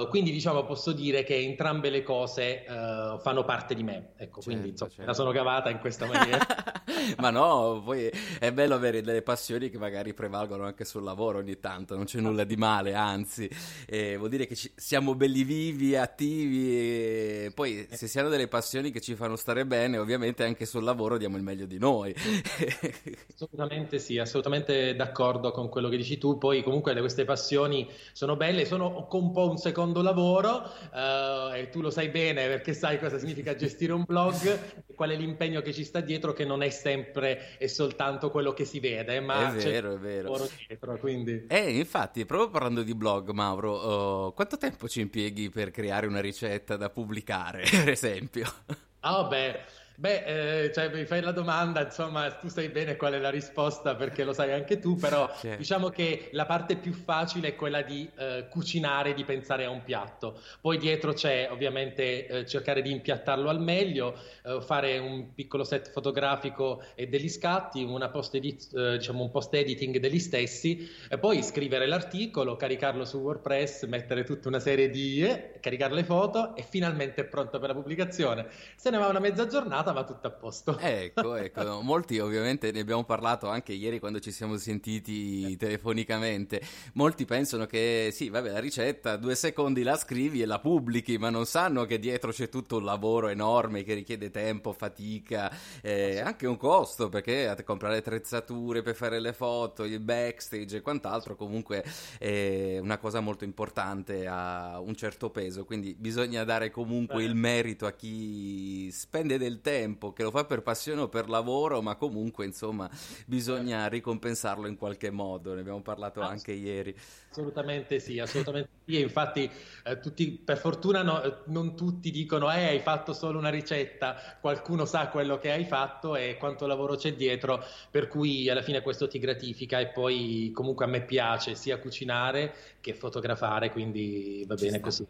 quindi 0.08 0.30
diciamo 0.30 0.64
posso 0.64 0.92
dire 0.92 1.24
che 1.24 1.36
entrambe 1.36 1.90
le 1.90 2.02
cose 2.04 2.62
fanno 2.66 3.44
parte 3.44 3.74
di 3.74 3.82
me. 3.82 4.12
Ecco, 4.16 4.40
certo, 4.40 4.42
quindi 4.42 4.68
insomma, 4.68 4.90
certo. 4.90 5.06
la 5.06 5.14
sono 5.14 5.31
cavata 5.32 5.70
in 5.70 5.78
questa 5.78 6.06
maniera. 6.06 6.46
Ma 7.18 7.30
no, 7.30 7.82
poi 7.84 8.10
è 8.38 8.52
bello 8.52 8.74
avere 8.74 9.02
delle 9.02 9.22
passioni 9.22 9.70
che 9.70 9.78
magari 9.78 10.14
prevalgono 10.14 10.64
anche 10.64 10.84
sul 10.84 11.02
lavoro 11.02 11.38
ogni 11.38 11.58
tanto, 11.58 11.96
non 11.96 12.04
c'è 12.04 12.20
nulla 12.20 12.44
di 12.44 12.56
male, 12.56 12.94
anzi, 12.94 13.50
eh, 13.86 14.16
vuol 14.16 14.28
dire 14.30 14.46
che 14.46 14.54
ci, 14.54 14.70
siamo 14.76 15.14
belli 15.14 15.42
vivi, 15.42 15.96
attivi, 15.96 17.50
poi 17.54 17.86
se 17.90 18.06
si 18.06 18.18
hanno 18.18 18.28
delle 18.28 18.48
passioni 18.48 18.90
che 18.90 19.00
ci 19.00 19.14
fanno 19.14 19.36
stare 19.36 19.66
bene, 19.66 19.98
ovviamente 19.98 20.44
anche 20.44 20.64
sul 20.66 20.84
lavoro 20.84 21.18
diamo 21.18 21.36
il 21.36 21.42
meglio 21.42 21.66
di 21.66 21.78
noi. 21.78 22.14
assolutamente 23.34 23.98
sì, 23.98 24.18
assolutamente 24.18 24.94
d'accordo 24.94 25.50
con 25.50 25.68
quello 25.68 25.88
che 25.88 25.96
dici 25.96 26.18
tu, 26.18 26.38
poi 26.38 26.62
comunque 26.62 26.94
queste 27.00 27.24
passioni 27.24 27.88
sono 28.12 28.36
belle, 28.36 28.64
sono 28.64 29.08
un 29.10 29.32
po' 29.32 29.50
un 29.50 29.56
secondo 29.56 30.02
lavoro 30.02 30.70
uh, 30.92 31.54
e 31.54 31.68
tu 31.70 31.80
lo 31.80 31.90
sai 31.90 32.08
bene 32.08 32.46
perché 32.46 32.74
sai 32.74 32.98
cosa 32.98 33.18
significa 33.18 33.54
gestire 33.54 33.92
un 33.92 34.04
blog, 34.06 34.94
qual 34.94 35.10
è 35.10 35.16
l'impegno 35.22 35.60
che 35.62 35.72
ci 35.72 35.84
sta 35.84 36.00
dietro 36.00 36.32
che 36.32 36.44
non 36.44 36.62
è 36.62 36.70
sempre 36.70 37.56
e 37.58 37.68
soltanto 37.68 38.30
quello 38.30 38.52
che 38.52 38.64
si 38.64 38.80
vede, 38.80 39.20
ma 39.20 39.54
è 39.54 39.56
vero, 39.56 39.94
è 39.94 39.98
vero. 39.98 40.48
dietro, 40.66 40.98
quindi... 40.98 41.46
Eh, 41.48 41.78
infatti, 41.78 42.24
proprio 42.26 42.50
parlando 42.50 42.82
di 42.82 42.94
blog, 42.94 43.30
Mauro, 43.30 44.26
uh, 44.26 44.34
quanto 44.34 44.58
tempo 44.58 44.88
ci 44.88 45.00
impieghi 45.00 45.50
per 45.50 45.70
creare 45.70 46.06
una 46.06 46.20
ricetta 46.20 46.76
da 46.76 46.90
pubblicare, 46.90 47.64
per 47.70 47.88
esempio? 47.88 48.52
Ah, 49.00 49.20
oh, 49.20 49.28
beh 49.28 49.80
Beh, 49.96 50.64
eh, 50.64 50.72
cioè, 50.72 50.88
mi 50.92 51.04
fai 51.04 51.20
la 51.20 51.32
domanda, 51.32 51.82
insomma, 51.82 52.30
tu 52.32 52.48
sai 52.48 52.68
bene 52.68 52.96
qual 52.96 53.14
è 53.14 53.18
la 53.18 53.30
risposta 53.30 53.94
perché 53.94 54.24
lo 54.24 54.32
sai 54.32 54.52
anche 54.52 54.78
tu, 54.78 54.96
però 54.96 55.28
certo. 55.40 55.56
diciamo 55.56 55.88
che 55.90 56.28
la 56.32 56.46
parte 56.46 56.76
più 56.76 56.92
facile 56.92 57.48
è 57.48 57.54
quella 57.54 57.82
di 57.82 58.08
eh, 58.16 58.46
cucinare, 58.48 59.14
di 59.14 59.24
pensare 59.24 59.64
a 59.64 59.70
un 59.70 59.82
piatto. 59.82 60.40
Poi 60.60 60.78
dietro 60.78 61.12
c'è 61.12 61.48
ovviamente 61.50 62.26
eh, 62.26 62.46
cercare 62.46 62.82
di 62.82 62.90
impiattarlo 62.90 63.48
al 63.48 63.60
meglio, 63.60 64.18
eh, 64.44 64.60
fare 64.60 64.98
un 64.98 65.34
piccolo 65.34 65.64
set 65.64 65.90
fotografico 65.90 66.82
e 66.94 67.06
degli 67.08 67.28
scatti, 67.28 67.86
post 68.10 68.34
edit, 68.34 68.74
eh, 68.74 68.98
diciamo 68.98 69.22
un 69.22 69.30
post 69.30 69.54
editing 69.54 69.98
degli 69.98 70.18
stessi, 70.18 70.88
e 71.08 71.18
poi 71.18 71.42
scrivere 71.42 71.86
l'articolo, 71.86 72.56
caricarlo 72.56 73.04
su 73.04 73.18
WordPress, 73.18 73.84
mettere 73.86 74.24
tutta 74.24 74.48
una 74.48 74.60
serie 74.60 74.90
di... 74.90 75.22
Eh, 75.22 75.52
caricare 75.62 75.94
le 75.94 76.04
foto 76.04 76.54
e 76.56 76.62
finalmente 76.62 77.22
è 77.22 77.24
pronto 77.24 77.58
per 77.58 77.68
la 77.68 77.74
pubblicazione. 77.74 78.46
Se 78.76 78.90
ne 78.90 78.98
va 78.98 79.06
una 79.06 79.20
mezza 79.20 79.46
giornata 79.46 79.81
giornata 79.82 79.92
va 79.92 80.04
tutto 80.04 80.26
a 80.28 80.30
posto. 80.30 80.78
Ecco, 80.78 81.34
ecco. 81.36 81.82
Molti 81.82 82.18
ovviamente 82.18 82.70
ne 82.70 82.80
abbiamo 82.80 83.04
parlato 83.04 83.48
anche 83.48 83.72
ieri 83.72 83.98
quando 83.98 84.20
ci 84.20 84.30
siamo 84.30 84.56
sentiti 84.56 85.56
telefonicamente. 85.56 86.62
Molti 86.94 87.24
pensano 87.24 87.66
che 87.66 88.10
sì, 88.12 88.28
vabbè, 88.28 88.52
la 88.52 88.60
ricetta, 88.60 89.16
due 89.16 89.34
secondi 89.34 89.82
la 89.82 89.96
scrivi 89.96 90.40
e 90.40 90.46
la 90.46 90.60
pubblichi, 90.60 91.18
ma 91.18 91.30
non 91.30 91.44
sanno 91.44 91.84
che 91.84 91.98
dietro 91.98 92.30
c'è 92.30 92.48
tutto 92.48 92.76
un 92.76 92.84
lavoro 92.84 93.28
enorme 93.28 93.82
che 93.82 93.94
richiede 93.94 94.30
tempo, 94.30 94.72
fatica, 94.72 95.52
eh, 95.82 96.20
anche 96.20 96.46
un 96.46 96.56
costo, 96.56 97.08
perché 97.08 97.54
comprare 97.64 97.98
attrezzature 97.98 98.82
per 98.82 98.94
fare 98.94 99.20
le 99.20 99.32
foto, 99.32 99.84
il 99.84 100.00
backstage 100.00 100.78
e 100.78 100.80
quant'altro 100.80 101.36
comunque 101.36 101.84
è 102.18 102.78
una 102.80 102.98
cosa 102.98 103.20
molto 103.20 103.44
importante, 103.44 104.26
ha 104.26 104.80
un 104.80 104.94
certo 104.94 105.30
peso, 105.30 105.64
quindi 105.64 105.94
bisogna 105.98 106.44
dare 106.44 106.70
comunque 106.70 107.24
il 107.24 107.34
merito 107.34 107.86
a 107.86 107.92
chi 107.92 108.90
spende 108.90 109.38
del 109.38 109.60
tempo 109.60 109.71
tempo, 109.72 110.12
che 110.12 110.22
lo 110.22 110.30
fa 110.30 110.44
per 110.44 110.62
passione 110.62 111.00
o 111.02 111.08
per 111.08 111.28
lavoro, 111.28 111.80
ma 111.82 111.96
comunque 111.96 112.44
insomma 112.44 112.90
bisogna 113.26 113.86
ricompensarlo 113.88 114.66
in 114.66 114.76
qualche 114.76 115.10
modo, 115.10 115.54
ne 115.54 115.60
abbiamo 115.60 115.82
parlato 115.82 116.20
ah, 116.20 116.28
anche 116.28 116.52
ieri. 116.52 116.94
Assolutamente 117.30 117.98
sì, 117.98 118.18
assolutamente 118.18 118.70
sì, 118.84 119.00
infatti 119.00 119.50
eh, 119.84 119.98
tutti, 120.00 120.32
per 120.32 120.58
fortuna 120.58 121.02
no, 121.02 121.42
non 121.46 121.74
tutti 121.74 122.10
dicono 122.10 122.52
eh, 122.52 122.66
hai 122.66 122.80
fatto 122.80 123.14
solo 123.14 123.38
una 123.38 123.48
ricetta, 123.48 124.36
qualcuno 124.38 124.84
sa 124.84 125.08
quello 125.08 125.38
che 125.38 125.50
hai 125.50 125.64
fatto 125.64 126.14
e 126.14 126.36
quanto 126.36 126.66
lavoro 126.66 126.94
c'è 126.96 127.14
dietro, 127.14 127.64
per 127.90 128.08
cui 128.08 128.50
alla 128.50 128.60
fine 128.62 128.82
questo 128.82 129.08
ti 129.08 129.18
gratifica 129.18 129.80
e 129.80 129.88
poi 129.88 130.50
comunque 130.52 130.84
a 130.84 130.88
me 130.88 131.04
piace 131.04 131.54
sia 131.54 131.78
cucinare 131.78 132.54
che 132.80 132.92
fotografare, 132.94 133.70
quindi 133.70 134.44
va 134.46 134.56
Ci 134.56 134.66
bene 134.66 134.78
sta. 134.78 134.80
così. 134.80 135.06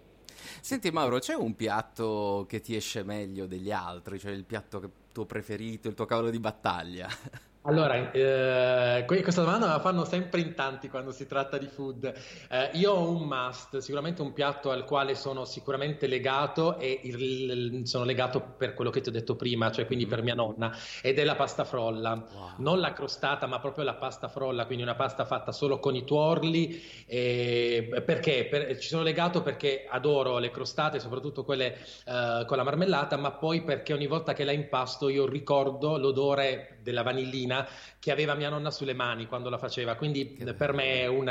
Senti 0.61 0.91
Mauro, 0.91 1.19
c'è 1.19 1.35
un 1.35 1.55
piatto 1.55 2.47
che 2.49 2.61
ti 2.61 2.75
esce 2.75 3.03
meglio 3.03 3.47
degli 3.47 3.71
altri, 3.71 4.19
cioè 4.19 4.33
il 4.33 4.45
piatto 4.45 4.91
tuo 5.13 5.27
preferito, 5.27 5.89
il 5.89 5.95
tuo 5.95 6.07
cavallo 6.07 6.31
di 6.31 6.41
battaglia? 6.41 7.09
Allora, 7.65 8.11
eh, 8.11 9.05
questa 9.07 9.43
domanda 9.43 9.69
la 9.69 9.79
fanno 9.79 10.05
sempre 10.05 10.41
in 10.41 10.55
tanti 10.55 10.89
quando 10.89 11.13
si 11.13 11.29
tratta 11.29 11.59
di 11.59 11.69
food. 11.69 12.13
Eh, 12.51 12.71
io 12.73 12.91
ho 12.91 13.09
un 13.09 13.23
must, 13.23 13.79
sicuramente 13.79 14.21
un 14.21 14.33
piatto 14.33 14.73
al 14.73 14.85
quale 14.85 15.15
sono 15.15 15.45
sicuramente 15.45 16.09
legato 16.09 16.77
e 16.81 16.99
il, 17.05 17.83
sono 17.87 18.03
legato 18.03 18.41
per 18.41 18.75
quello 18.75 18.91
che 18.91 19.01
ti 19.01 19.11
ho 19.11 19.13
detto 19.13 19.37
prima, 19.37 19.71
cioè 19.71 19.87
quindi 19.87 20.07
per 20.07 20.23
mia 20.23 20.35
nonna, 20.35 20.77
ed 21.03 21.21
è 21.21 21.25
la 21.25 21.37
pasta 21.37 21.63
frolla. 21.63 22.27
Wow. 22.35 22.51
Non 22.57 22.81
la 22.81 22.93
crostata, 22.93 23.47
ma 23.47 23.61
proprio 23.61 23.85
la 23.85 23.95
pasta 23.95 24.27
frolla, 24.27 24.67
quindi 24.67 24.83
una 24.83 24.97
pasta 24.97 25.25
fatta 25.25 25.53
solo 25.53 25.79
con 25.79 25.95
i 25.95 26.05
tuorli. 26.05 26.83
Eh, 27.07 28.03
perché? 28.05 28.49
Per, 28.51 28.77
ci 28.81 28.89
sono 28.89 29.05
legato 29.05 29.41
perché 29.41 29.87
adoro 29.89 30.39
le 30.39 30.51
crostate, 30.51 30.99
soprattutto 30.99 31.45
quelle 31.45 31.77
eh, 32.07 32.45
con 32.45 32.57
la 32.57 32.65
marmellata, 32.65 33.17
ma 33.17 33.31
poi 33.31 33.63
perché 33.63 33.93
ogni 33.93 34.09
volta 34.09 34.33
che 34.33 34.43
la 34.43 34.51
impasto 34.51 35.09
io 35.09 35.29
ricordo 35.29 35.97
l'odore 35.97 36.79
della 36.83 37.05
vanillina 37.05 37.51
cucina 37.53 37.69
che 37.99 38.11
aveva 38.11 38.35
mia 38.35 38.49
nonna 38.49 38.71
sulle 38.71 38.95
mani 38.95 39.27
quando 39.27 39.49
la 39.49 39.59
faceva, 39.59 39.95
quindi 39.95 40.35
che 40.35 40.55
per 40.55 40.73
me 40.73 41.03
è 41.03 41.07
un 41.07 41.31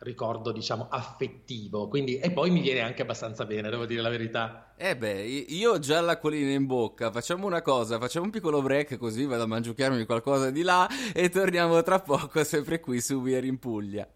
ricordo, 0.00 0.52
diciamo, 0.52 0.88
affettivo. 0.90 1.88
Quindi, 1.88 2.18
e 2.18 2.30
poi 2.30 2.50
mi 2.50 2.60
viene 2.60 2.80
anche 2.80 3.02
abbastanza 3.02 3.46
bene, 3.46 3.70
devo 3.70 3.86
dire 3.86 4.02
la 4.02 4.10
verità. 4.10 4.74
Eh 4.76 4.96
beh, 4.96 5.22
io 5.22 5.72
ho 5.72 5.78
già 5.78 6.00
l'acquolina 6.00 6.50
in 6.50 6.66
bocca, 6.66 7.10
facciamo 7.10 7.46
una 7.46 7.62
cosa, 7.62 7.98
facciamo 7.98 8.26
un 8.26 8.30
piccolo 8.30 8.60
break 8.60 8.96
così 8.98 9.24
vado 9.24 9.44
a 9.44 9.46
mangiucchiarmi 9.46 10.04
qualcosa 10.04 10.50
di 10.50 10.62
là 10.62 10.88
e 11.14 11.28
torniamo 11.28 11.82
tra 11.82 12.00
poco 12.00 12.42
sempre 12.44 12.80
qui 12.80 13.00
su 13.00 13.14
Weir 13.14 13.44
in 13.44 13.58
Puglia. 13.58 14.08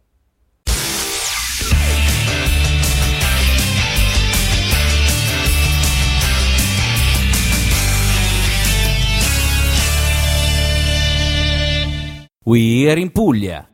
We're 12.47 12.99
in 12.99 13.09
Puglia. 13.09 13.74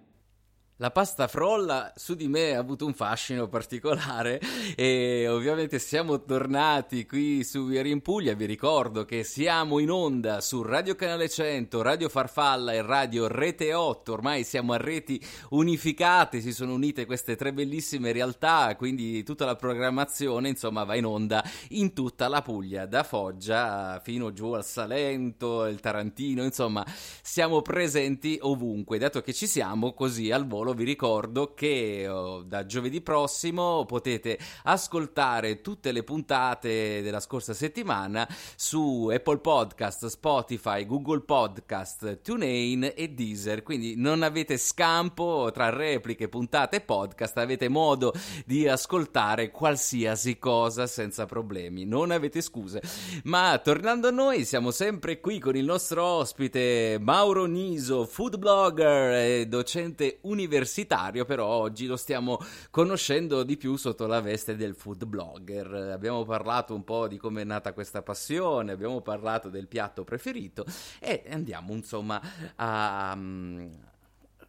La 0.80 0.90
pasta 0.90 1.28
frolla 1.28 1.92
su 1.94 2.14
di 2.14 2.26
me 2.26 2.54
ha 2.54 2.58
avuto 2.58 2.86
un 2.86 2.94
fascino 2.94 3.48
particolare 3.48 4.40
e 4.74 5.28
ovviamente 5.28 5.78
siamo 5.78 6.24
tornati 6.24 7.04
qui 7.04 7.44
su 7.44 7.66
Via 7.66 7.82
in 7.82 8.00
Puglia. 8.00 8.32
Vi 8.32 8.46
ricordo 8.46 9.04
che 9.04 9.22
siamo 9.22 9.78
in 9.78 9.90
onda 9.90 10.40
su 10.40 10.62
Radio 10.62 10.94
Canale 10.94 11.28
100, 11.28 11.82
Radio 11.82 12.08
Farfalla 12.08 12.72
e 12.72 12.80
Radio 12.80 13.28
Rete 13.28 13.74
8. 13.74 14.10
Ormai 14.10 14.42
siamo 14.42 14.72
a 14.72 14.78
reti 14.78 15.22
unificate, 15.50 16.40
si 16.40 16.50
sono 16.50 16.72
unite 16.72 17.04
queste 17.04 17.36
tre 17.36 17.52
bellissime 17.52 18.12
realtà, 18.12 18.74
quindi 18.76 19.22
tutta 19.22 19.44
la 19.44 19.56
programmazione 19.56 20.48
insomma 20.48 20.84
va 20.84 20.96
in 20.96 21.04
onda 21.04 21.44
in 21.70 21.92
tutta 21.92 22.26
la 22.26 22.40
Puglia, 22.40 22.86
da 22.86 23.02
Foggia 23.02 24.00
fino 24.02 24.32
giù 24.32 24.52
al 24.52 24.64
Salento, 24.64 25.66
il 25.66 25.78
Tarantino, 25.78 26.42
insomma 26.42 26.86
siamo 27.20 27.60
presenti 27.60 28.38
ovunque. 28.40 28.96
Dato 28.96 29.20
che 29.20 29.34
ci 29.34 29.46
siamo 29.46 29.92
così 29.92 30.30
al 30.30 30.46
volo 30.46 30.68
vi 30.74 30.84
ricordo 30.84 31.54
che 31.54 32.06
oh, 32.08 32.42
da 32.42 32.66
giovedì 32.66 33.00
prossimo 33.00 33.84
potete 33.84 34.38
ascoltare 34.64 35.60
tutte 35.60 35.92
le 35.92 36.02
puntate 36.02 37.02
della 37.02 37.20
scorsa 37.20 37.54
settimana 37.54 38.28
su 38.56 39.08
Apple 39.12 39.38
Podcast, 39.38 40.06
Spotify, 40.06 40.86
Google 40.86 41.20
Podcast, 41.20 42.22
TuneIn 42.22 42.92
e 42.94 43.08
Deezer. 43.08 43.62
Quindi 43.62 43.96
non 43.96 44.22
avete 44.22 44.56
scampo 44.56 45.50
tra 45.52 45.70
repliche, 45.70 46.28
puntate 46.28 46.76
e 46.76 46.80
podcast, 46.80 47.36
avete 47.38 47.68
modo 47.68 48.12
di 48.46 48.68
ascoltare 48.68 49.50
qualsiasi 49.50 50.38
cosa 50.38 50.86
senza 50.86 51.26
problemi. 51.26 51.84
Non 51.84 52.10
avete 52.10 52.40
scuse. 52.40 52.80
Ma 53.24 53.58
tornando 53.58 54.08
a 54.08 54.12
noi, 54.12 54.44
siamo 54.44 54.70
sempre 54.70 55.20
qui 55.20 55.38
con 55.38 55.56
il 55.56 55.64
nostro 55.64 56.04
ospite 56.04 56.98
Mauro 57.00 57.46
Niso, 57.46 58.04
food 58.04 58.38
blogger 58.38 59.12
e 59.12 59.46
docente 59.46 60.18
universitario 60.22 60.59
universitario, 60.60 61.24
però 61.24 61.46
oggi 61.46 61.86
lo 61.86 61.96
stiamo 61.96 62.38
conoscendo 62.70 63.42
di 63.42 63.56
più 63.56 63.76
sotto 63.76 64.06
la 64.06 64.20
veste 64.20 64.56
del 64.56 64.74
food 64.74 65.06
blogger. 65.06 65.72
Abbiamo 65.92 66.24
parlato 66.24 66.74
un 66.74 66.84
po' 66.84 67.08
di 67.08 67.16
come 67.16 67.42
è 67.42 67.44
nata 67.44 67.72
questa 67.72 68.02
passione, 68.02 68.72
abbiamo 68.72 69.00
parlato 69.00 69.48
del 69.48 69.66
piatto 69.66 70.04
preferito 70.04 70.64
e 70.98 71.24
andiamo 71.30 71.72
insomma 71.72 72.20
a 72.56 73.16